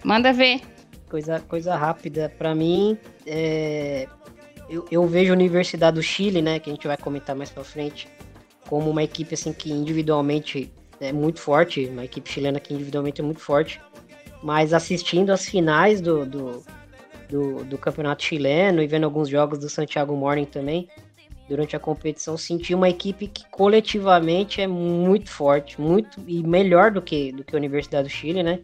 Manda 0.02 0.32
ver. 0.32 0.62
Coisa, 1.08 1.40
coisa 1.40 1.76
rápida. 1.76 2.32
Para 2.36 2.54
mim, 2.54 2.98
é... 3.26 4.08
eu, 4.68 4.86
eu 4.90 5.06
vejo 5.06 5.32
a 5.32 5.36
Universidade 5.36 5.96
do 5.96 6.02
Chile, 6.02 6.42
né? 6.42 6.58
Que 6.58 6.70
a 6.70 6.72
gente 6.72 6.86
vai 6.86 6.96
comentar 6.96 7.34
mais 7.36 7.50
pra 7.50 7.64
frente. 7.64 8.08
como 8.68 8.90
uma 8.90 9.02
equipe 9.02 9.34
assim 9.34 9.52
que 9.52 9.72
individualmente 9.72 10.72
é 11.00 11.12
muito 11.12 11.40
forte, 11.40 11.86
uma 11.86 12.04
equipe 12.04 12.28
chilena 12.30 12.58
que 12.58 12.74
individualmente 12.74 13.20
é 13.20 13.24
muito 13.24 13.40
forte, 13.40 13.80
mas 14.42 14.72
assistindo 14.72 15.30
as 15.30 15.46
finais 15.46 16.00
do, 16.00 16.24
do, 16.24 16.64
do, 17.28 17.64
do 17.64 17.78
campeonato 17.78 18.22
chileno 18.24 18.82
e 18.82 18.86
vendo 18.86 19.04
alguns 19.04 19.28
jogos 19.28 19.58
do 19.58 19.68
Santiago 19.68 20.16
Morning 20.16 20.44
também, 20.44 20.88
durante 21.48 21.76
a 21.76 21.78
competição, 21.78 22.36
senti 22.36 22.74
uma 22.74 22.88
equipe 22.88 23.28
que 23.28 23.44
coletivamente 23.50 24.60
é 24.60 24.66
muito 24.66 25.30
forte, 25.30 25.80
muito 25.80 26.20
e 26.26 26.42
melhor 26.42 26.90
do 26.90 27.00
que, 27.00 27.30
do 27.32 27.44
que 27.44 27.54
a 27.54 27.58
Universidade 27.58 28.08
do 28.08 28.10
Chile, 28.12 28.42
né? 28.42 28.60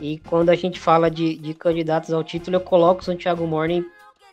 E 0.00 0.18
quando 0.18 0.48
a 0.48 0.54
gente 0.54 0.80
fala 0.80 1.10
de, 1.10 1.36
de 1.36 1.52
candidatos 1.52 2.12
ao 2.12 2.24
título, 2.24 2.56
eu 2.56 2.60
coloco 2.60 3.02
o 3.02 3.04
Santiago 3.04 3.46
Morning 3.46 3.84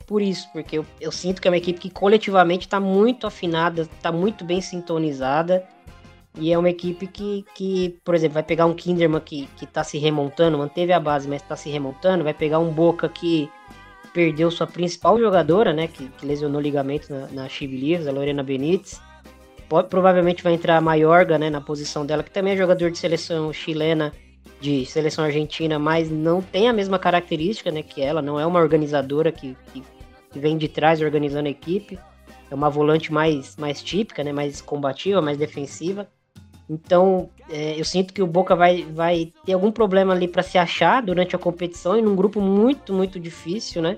por 0.08 0.21
isso, 0.21 0.47
porque 0.53 0.77
eu, 0.77 0.86
eu 1.01 1.12
sinto 1.12 1.41
que 1.41 1.47
é 1.49 1.51
uma 1.51 1.58
equipe 1.58 1.80
que 1.80 1.89
coletivamente 1.89 2.65
está 2.65 2.80
muito 2.80 3.27
afinada, 3.27 3.82
está 3.82 4.10
muito 4.12 4.45
bem 4.45 4.62
sintonizada. 4.62 5.67
E 6.39 6.53
é 6.53 6.58
uma 6.58 6.69
equipe 6.69 7.08
que, 7.08 7.43
que, 7.56 7.99
por 8.06 8.15
exemplo, 8.15 8.36
vai 8.36 8.43
pegar 8.43 8.67
um 8.67 8.73
Kinderman 8.73 9.19
que, 9.19 9.49
que 9.58 9.65
tá 9.65 9.84
se 9.84 9.97
remontando, 9.97 10.58
manteve 10.58 10.93
a 10.93 10.99
base, 10.99 11.27
mas 11.27 11.41
está 11.41 11.56
se 11.56 11.69
remontando, 11.69 12.23
vai 12.23 12.34
pegar 12.34 12.60
um 12.60 12.71
Boca 12.71 13.10
que 13.10 13.49
perdeu 14.13 14.49
sua 14.49 14.67
principal 14.67 15.19
jogadora, 15.19 15.73
né, 15.73 15.88
que, 15.88 16.08
que 16.10 16.25
lesionou 16.25 16.62
ligamento 16.62 17.12
na, 17.12 17.27
na 17.27 17.49
Chivilhas, 17.49 18.08
a 18.08 18.12
Lorena 18.12 18.43
Benítez. 18.43 19.01
Provavelmente 19.89 20.43
vai 20.43 20.53
entrar 20.53 20.77
a 20.77 20.82
Maiorga, 20.82 21.38
né, 21.38 21.49
na 21.49 21.60
posição 21.60 22.06
dela, 22.06 22.23
que 22.23 22.32
também 22.32 22.53
é 22.53 22.58
jogador 22.58 22.89
de 22.91 22.97
seleção 22.97 23.51
chilena, 23.51 24.13
de 24.60 24.86
seleção 24.86 25.25
argentina, 25.25 25.77
mas 25.77 26.10
não 26.10 26.41
tem 26.41 26.67
a 26.67 26.73
mesma 26.73 26.97
característica, 26.97 27.71
né, 27.71 27.83
que 27.83 28.01
ela, 28.01 28.21
não 28.21 28.39
é 28.39 28.45
uma 28.45 28.60
organizadora 28.60 29.31
que, 29.31 29.55
que, 29.73 29.83
que 30.31 30.39
vem 30.39 30.57
de 30.57 30.67
trás 30.67 31.01
organizando 31.01 31.47
a 31.47 31.51
equipe. 31.51 31.99
É 32.49 32.55
uma 32.55 32.69
volante 32.69 33.12
mais, 33.12 33.55
mais 33.57 33.81
típica, 33.81 34.23
né, 34.23 34.31
mais 34.31 34.62
combativa, 34.62 35.21
mais 35.21 35.38
defensiva. 35.38 36.07
Então, 36.69 37.29
é, 37.49 37.79
eu 37.79 37.86
sinto 37.86 38.13
que 38.13 38.21
o 38.21 38.27
Boca 38.27 38.55
vai, 38.55 38.83
vai 38.83 39.31
ter 39.45 39.53
algum 39.53 39.71
problema 39.71 40.13
ali 40.13 40.27
para 40.27 40.43
se 40.43 40.57
achar 40.57 41.01
durante 41.01 41.36
a 41.36 41.39
competição 41.39 41.97
e 41.97 42.01
num 42.01 42.15
grupo 42.15 42.41
muito, 42.41 42.93
muito 42.93 43.19
difícil, 43.19 43.81
né? 43.81 43.97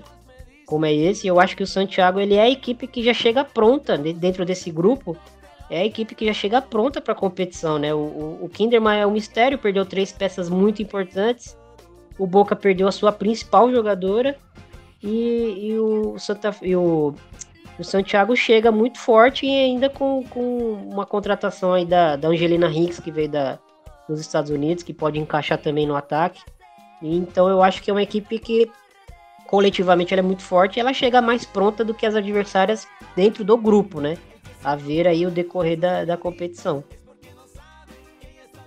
Como 0.66 0.86
é 0.86 0.92
esse. 0.92 1.26
Eu 1.26 1.40
acho 1.40 1.56
que 1.56 1.64
o 1.64 1.66
Santiago 1.66 2.20
ele 2.20 2.34
é 2.34 2.42
a 2.42 2.50
equipe 2.50 2.86
que 2.86 3.02
já 3.02 3.12
chega 3.12 3.44
pronta 3.44 3.98
dentro 3.98 4.44
desse 4.44 4.70
grupo. 4.70 5.16
É 5.70 5.82
a 5.82 5.84
equipe 5.84 6.14
que 6.14 6.26
já 6.26 6.32
chega 6.32 6.60
pronta 6.60 7.00
para 7.00 7.12
a 7.12 7.16
competição, 7.16 7.78
né? 7.78 7.94
O, 7.94 7.98
o, 7.98 8.44
o 8.44 8.48
Kinderman 8.48 8.98
é 8.98 9.06
um 9.06 9.12
mistério, 9.12 9.56
perdeu 9.56 9.86
três 9.86 10.10
peças 10.10 10.50
muito 10.50 10.82
importantes. 10.82 11.56
O 12.18 12.26
Boca 12.26 12.56
perdeu 12.56 12.88
a 12.88 12.92
sua 12.92 13.12
principal 13.12 13.70
jogadora. 13.70 14.36
E, 15.02 15.70
e 15.70 15.78
o 15.78 16.18
Santa 16.18 16.54
e 16.60 16.76
o 16.76 17.14
o 17.80 17.84
Santiago 17.84 18.36
chega 18.36 18.70
muito 18.70 18.98
forte 18.98 19.46
e 19.46 19.48
ainda 19.48 19.88
com, 19.88 20.22
com 20.24 20.74
uma 20.74 21.06
contratação 21.06 21.72
aí 21.72 21.86
da, 21.86 22.14
da 22.14 22.28
Angelina 22.28 22.68
Hicks, 22.68 23.00
que 23.00 23.10
veio 23.10 23.30
da, 23.30 23.58
dos 24.06 24.20
Estados 24.20 24.50
Unidos, 24.50 24.84
que 24.84 24.92
pode 24.92 25.18
encaixar 25.18 25.56
também 25.56 25.86
no 25.86 25.96
ataque. 25.96 26.42
Então 27.02 27.48
eu 27.48 27.62
acho 27.62 27.82
que 27.82 27.90
é 27.90 27.94
uma 27.94 28.02
equipe 28.02 28.38
que 28.38 28.70
coletivamente 29.46 30.12
ela 30.12 30.20
é 30.20 30.22
muito 30.22 30.42
forte 30.42 30.78
ela 30.78 30.92
chega 30.92 31.22
mais 31.22 31.44
pronta 31.44 31.82
do 31.82 31.94
que 31.94 32.06
as 32.06 32.14
adversárias 32.14 32.86
dentro 33.16 33.42
do 33.42 33.56
grupo, 33.56 33.98
né? 33.98 34.18
A 34.62 34.76
ver 34.76 35.06
aí 35.06 35.26
o 35.26 35.30
decorrer 35.30 35.78
da, 35.78 36.04
da 36.04 36.16
competição. 36.16 36.84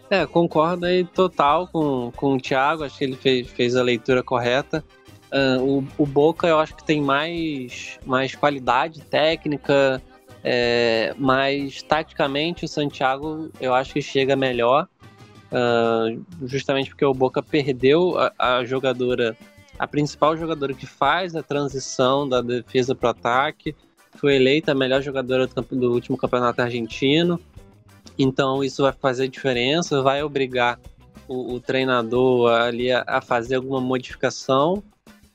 É, 0.09 0.25
concordo 0.27 0.85
aí 0.85 1.03
total 1.03 1.67
com, 1.67 2.11
com 2.15 2.35
o 2.35 2.39
Thiago, 2.39 2.83
acho 2.83 2.97
que 2.97 3.03
ele 3.03 3.15
fez, 3.15 3.49
fez 3.49 3.75
a 3.75 3.81
leitura 3.81 4.21
correta. 4.21 4.83
Uh, 5.31 5.79
o, 5.97 6.03
o, 6.03 6.05
Boca 6.05 6.45
eu 6.45 6.59
acho 6.59 6.75
que 6.75 6.83
tem 6.83 7.01
mais, 7.01 7.97
mais 8.05 8.35
qualidade 8.35 9.01
técnica, 9.01 9.99
é, 10.43 11.15
mas 11.17 11.81
taticamente 11.81 12.65
o 12.65 12.67
Santiago 12.67 13.49
eu 13.59 13.73
acho 13.73 13.93
que 13.93 14.01
chega 14.03 14.35
melhor, 14.35 14.87
uh, 15.51 16.23
justamente 16.45 16.91
porque 16.91 17.03
o 17.03 17.13
Boca 17.15 17.41
perdeu 17.41 18.15
a, 18.19 18.31
a, 18.37 18.63
jogadora, 18.63 19.35
a 19.79 19.87
principal 19.87 20.37
jogadora 20.37 20.75
que 20.75 20.85
faz 20.85 21.35
a 21.35 21.41
transição 21.41 22.29
da 22.29 22.39
defesa 22.39 22.93
para 22.93 23.07
o 23.07 23.09
ataque, 23.09 23.75
foi 24.17 24.35
eleita 24.35 24.71
a 24.71 24.75
melhor 24.75 25.01
jogadora 25.01 25.47
do, 25.47 25.61
do 25.61 25.91
último 25.91 26.17
campeonato 26.17 26.61
argentino, 26.61 27.39
então 28.17 28.63
isso 28.63 28.83
vai 28.83 28.93
fazer 28.93 29.27
diferença, 29.27 30.01
vai 30.01 30.23
obrigar 30.23 30.79
o, 31.27 31.53
o 31.53 31.59
treinador 31.59 32.51
ali 32.51 32.91
a, 32.91 33.03
a 33.07 33.21
fazer 33.21 33.55
alguma 33.55 33.81
modificação 33.81 34.83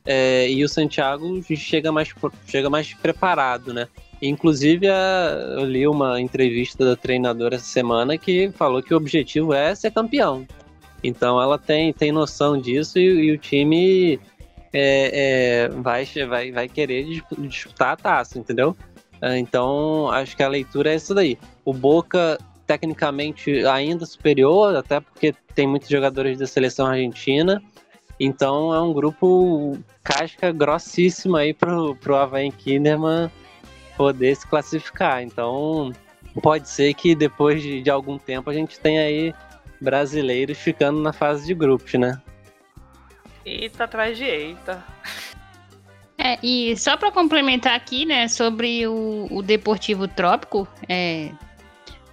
é, 0.05 0.51
e 0.51 0.65
o 0.65 0.69
Santiago 0.69 1.43
chega 1.55 1.93
mais, 1.93 2.15
chega 2.47 2.71
mais 2.71 2.95
preparado, 2.95 3.75
né? 3.75 3.89
Inclusive, 4.23 4.89
a, 4.89 5.57
eu 5.59 5.65
li 5.65 5.87
uma 5.87 6.21
entrevista 6.21 6.85
da 6.85 6.97
treinadora 6.97 7.57
essa 7.57 7.67
semana 7.67 8.17
que 8.17 8.51
falou 8.53 8.83
que 8.83 8.95
o 8.95 8.97
objetivo 8.97 9.53
é 9.53 9.75
ser 9.75 9.91
campeão. 9.91 10.47
Então 11.05 11.41
ela 11.41 11.59
tem, 11.59 11.93
tem 11.93 12.11
noção 12.11 12.61
disso 12.61 12.99
e, 12.99 13.27
e 13.27 13.33
o 13.33 13.39
time 13.39 14.19
é, 14.73 15.65
é, 15.65 15.69
vai, 15.69 16.05
vai, 16.29 16.53
vai 16.53 16.69
querer 16.69 17.23
disputar 17.39 17.93
a 17.93 17.97
taça, 17.97 18.39
entendeu? 18.39 18.77
É, 19.21 19.37
então 19.39 20.09
acho 20.11 20.37
que 20.37 20.43
a 20.43 20.49
leitura 20.49 20.93
é 20.93 20.97
isso 20.97 21.15
daí. 21.15 21.39
O 21.65 21.73
Boca, 21.73 22.39
tecnicamente, 22.67 23.65
ainda 23.67 24.07
superior, 24.07 24.77
até 24.77 25.01
porque 25.01 25.35
tem 25.55 25.67
muitos 25.67 25.89
jogadores 25.89 26.39
da 26.39 26.47
seleção 26.47 26.87
argentina. 26.87 27.63
Então 28.21 28.75
é 28.75 28.81
um 28.81 28.93
grupo 28.93 29.79
casca 30.03 30.51
grossíssima 30.53 31.41
aí 31.41 31.55
pro, 31.55 31.95
pro 31.97 32.17
Havaí 32.17 32.51
Kinderman 32.51 33.31
poder 33.97 34.37
se 34.37 34.47
classificar. 34.47 35.23
Então 35.23 35.93
pode 36.43 36.69
ser 36.69 36.95
que 36.95 37.15
depois 37.15 37.63
de, 37.63 37.83
de 37.83 37.91
algum 37.91 38.19
tempo 38.19 38.51
a 38.51 38.55
gente 38.55 38.79
tenha 38.79 39.03
aí 39.03 39.35
brasileiros 39.81 40.59
ficando 40.59 41.01
na 41.01 41.13
fase 41.13 41.47
de 41.47 41.55
grupos, 41.55 41.95
né? 41.95 42.21
Eita 43.49 43.85
atrás 43.85 44.17
de 44.17 44.25
eita. 44.25 44.85
É, 46.19 46.39
e 46.43 46.77
só 46.77 46.97
para 46.97 47.13
complementar 47.13 47.75
aqui, 47.75 48.05
né, 48.05 48.29
sobre 48.29 48.87
o, 48.87 49.29
o 49.31 49.43
Deportivo 49.43 50.09
Trópico, 50.09 50.67
é 50.89 51.31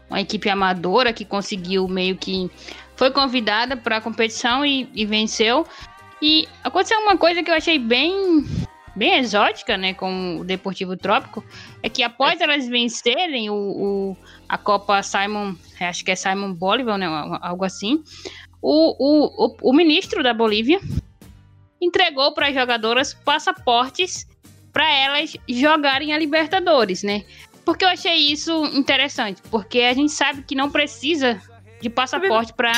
uma 0.10 0.21
equipe 0.21 0.48
amadora 0.50 1.12
que 1.12 1.26
conseguiu 1.26 1.88
meio 1.88 2.15
que 2.15 2.50
foi 2.95 3.12
convidada 3.12 3.76
para 3.76 3.98
a 3.98 4.02
competição 4.02 4.65
e, 4.65 4.89
e 4.93 5.06
venceu. 5.06 5.65
E 6.21 6.48
aconteceu 6.63 7.00
uma 7.00 7.17
coisa 7.17 7.43
que 7.43 7.50
eu 7.50 7.56
achei 7.56 7.78
bem 7.78 8.45
bem 8.95 9.17
exótica, 9.17 9.78
né, 9.78 9.93
com 9.93 10.38
o 10.38 10.43
Deportivo 10.45 10.95
Trópico, 10.95 11.43
é 11.84 11.89
que 11.89 12.02
após 12.02 12.39
elas 12.39 12.65
vencerem 12.65 13.50
o, 13.50 13.54
o, 13.54 14.17
a 14.48 14.58
Copa 14.58 15.04
Simon, 15.04 15.54
acho 15.82 16.06
que 16.06 16.12
é 16.12 16.15
Simon 16.15 16.54
Bolivar, 16.54 16.98
né, 16.98 17.06
algo 17.41 17.65
assim, 17.65 18.02
o, 18.62 18.95
o, 18.98 19.58
o, 19.62 19.74
ministro 19.74 20.24
da 20.24 20.34
Bolívia 20.34 20.80
entregou 21.86 22.34
para 22.34 22.48
as 22.48 22.54
jogadoras 22.54 23.13
passaportes 23.13 24.28
para 24.74 24.91
elas 24.91 25.38
jogarem 25.48 26.13
a 26.13 26.17
Libertadores, 26.17 27.04
né? 27.04 27.24
Porque 27.63 27.86
eu 27.86 27.89
achei 27.89 28.15
isso 28.15 28.65
interessante, 28.74 29.41
porque 29.50 29.80
a 29.80 29.93
gente 29.93 30.12
sabe 30.12 30.43
que 30.43 30.54
não 30.54 30.69
precisa 30.69 31.41
de 31.82 31.89
passaporte 31.89 32.54
para 32.54 32.71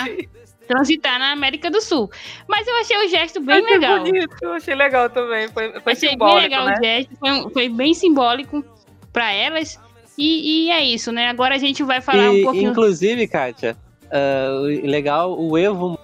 transitar 0.67 1.17
na 1.17 1.31
América 1.31 1.71
do 1.71 1.81
Sul. 1.81 2.09
Mas 2.47 2.67
eu 2.67 2.75
achei 2.77 3.05
o 3.05 3.09
gesto 3.09 3.41
bem 3.41 3.57
achei 3.57 3.73
legal. 3.73 3.99
Bonito, 3.99 4.35
eu 4.41 4.53
achei 4.53 4.75
legal 4.75 5.09
também. 5.09 5.47
Foi, 5.47 5.79
foi 5.81 5.93
achei 5.93 6.09
simbólico, 6.09 6.39
bem 6.39 6.49
legal 6.49 6.65
né? 6.65 6.73
o 6.73 6.83
gesto, 6.83 7.15
foi, 7.17 7.51
foi 7.51 7.69
bem 7.69 7.93
simbólico 7.93 8.63
para 9.11 9.31
elas. 9.31 9.79
E, 10.17 10.67
e, 10.67 10.71
é 10.71 10.83
isso, 10.83 11.11
né? 11.11 11.29
Agora 11.29 11.55
a 11.55 11.59
gente 11.59 11.83
vai 11.83 12.01
falar 12.01 12.33
e, 12.33 12.41
um 12.41 12.43
pouquinho. 12.43 12.71
Inclusive, 12.71 13.27
Kátia, 13.27 13.77
uh, 14.05 14.87
legal, 14.87 15.39
o 15.39 15.57
Evo 15.57 15.97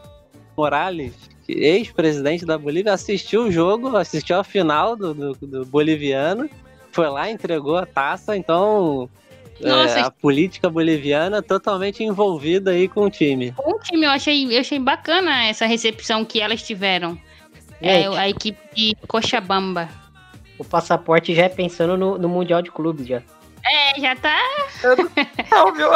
Morales, 0.56 1.14
ex-presidente 1.48 2.46
da 2.46 2.58
Bolívia, 2.58 2.94
assistiu 2.94 3.44
o 3.44 3.52
jogo, 3.52 3.96
assistiu 3.96 4.40
a 4.40 4.44
final 4.44 4.96
do, 4.96 5.14
do, 5.14 5.34
do 5.34 5.66
boliviano, 5.66 6.50
foi 6.92 7.10
lá, 7.10 7.30
entregou 7.30 7.78
a 7.78 7.86
taça, 7.86 8.38
então 8.38 9.10
nossa, 9.60 10.00
é, 10.00 10.02
a 10.02 10.12
política 10.12 10.70
boliviana 10.70 11.42
totalmente 11.42 12.04
envolvida 12.04 12.72
aí 12.72 12.88
com 12.88 13.02
o 13.02 13.10
time. 13.10 13.52
Com 13.52 13.72
o 13.72 13.80
time, 13.80 14.06
eu 14.06 14.12
achei, 14.12 14.56
eu 14.56 14.60
achei 14.60 14.80
bacana 14.80 15.46
essa 15.46 15.66
recepção 15.66 16.26
que 16.26 16.42
elas 16.42 16.62
tiveram. 16.62 17.18
É, 17.82 18.08
a 18.08 18.30
equipe 18.30 18.58
de 18.74 18.96
Cochabamba. 19.08 19.90
O 20.58 20.64
passaporte 20.64 21.36
já 21.36 21.44
é 21.44 21.50
pensando 21.50 21.98
no, 21.98 22.18
no 22.18 22.30
Mundial 22.30 22.62
de 22.62 22.72
Clubes, 22.72 23.06
já. 23.06 23.22
É, 23.66 24.00
já 24.00 24.16
tá. 24.16 24.40
Não, 25.52 25.74
viu? 25.74 25.90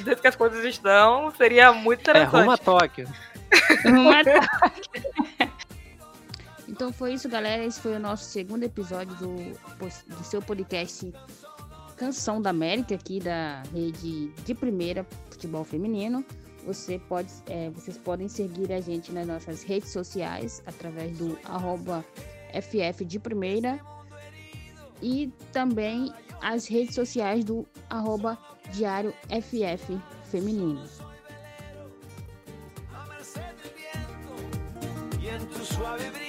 Desde 0.00 0.16
que 0.16 0.26
as 0.26 0.36
coisas 0.36 0.64
estão, 0.64 1.32
seria 1.36 1.72
muito 1.72 2.00
é, 2.08 2.10
interessante. 2.10 2.34
É, 2.34 2.38
rumo 2.38 2.50
a 2.50 2.58
Tóquio. 2.58 3.08
Tóquio. 3.82 5.54
Então 6.66 6.92
foi 6.92 7.14
isso, 7.14 7.28
galera. 7.28 7.64
Esse 7.64 7.80
foi 7.80 7.94
o 7.94 8.00
nosso 8.00 8.24
segundo 8.24 8.64
episódio 8.64 9.14
do, 9.16 9.36
do 10.16 10.24
seu 10.24 10.42
podcast 10.42 11.12
Canção 11.96 12.42
da 12.42 12.50
América, 12.50 12.96
aqui 12.96 13.20
da 13.20 13.62
rede 13.72 14.28
de 14.44 14.54
primeira 14.54 15.06
futebol 15.30 15.62
feminino. 15.62 16.24
Você 16.66 16.98
pode, 16.98 17.30
é, 17.46 17.70
vocês 17.70 17.96
podem 17.98 18.26
seguir 18.26 18.72
a 18.72 18.80
gente 18.80 19.12
nas 19.12 19.26
nossas 19.26 19.62
redes 19.62 19.90
sociais 19.90 20.62
através 20.66 21.16
do 21.16 21.38
arroba 21.44 22.04
FF 22.52 23.04
de 23.04 23.20
primeira 23.20 23.78
e 25.00 25.32
também 25.52 26.12
as 26.40 26.66
redes 26.66 26.94
sociais 26.94 27.44
do 27.44 27.66
arroba 27.90 28.36
Diário 28.72 29.14
FF 29.28 29.96
Feminino. 30.30 30.82
suave 35.74 36.23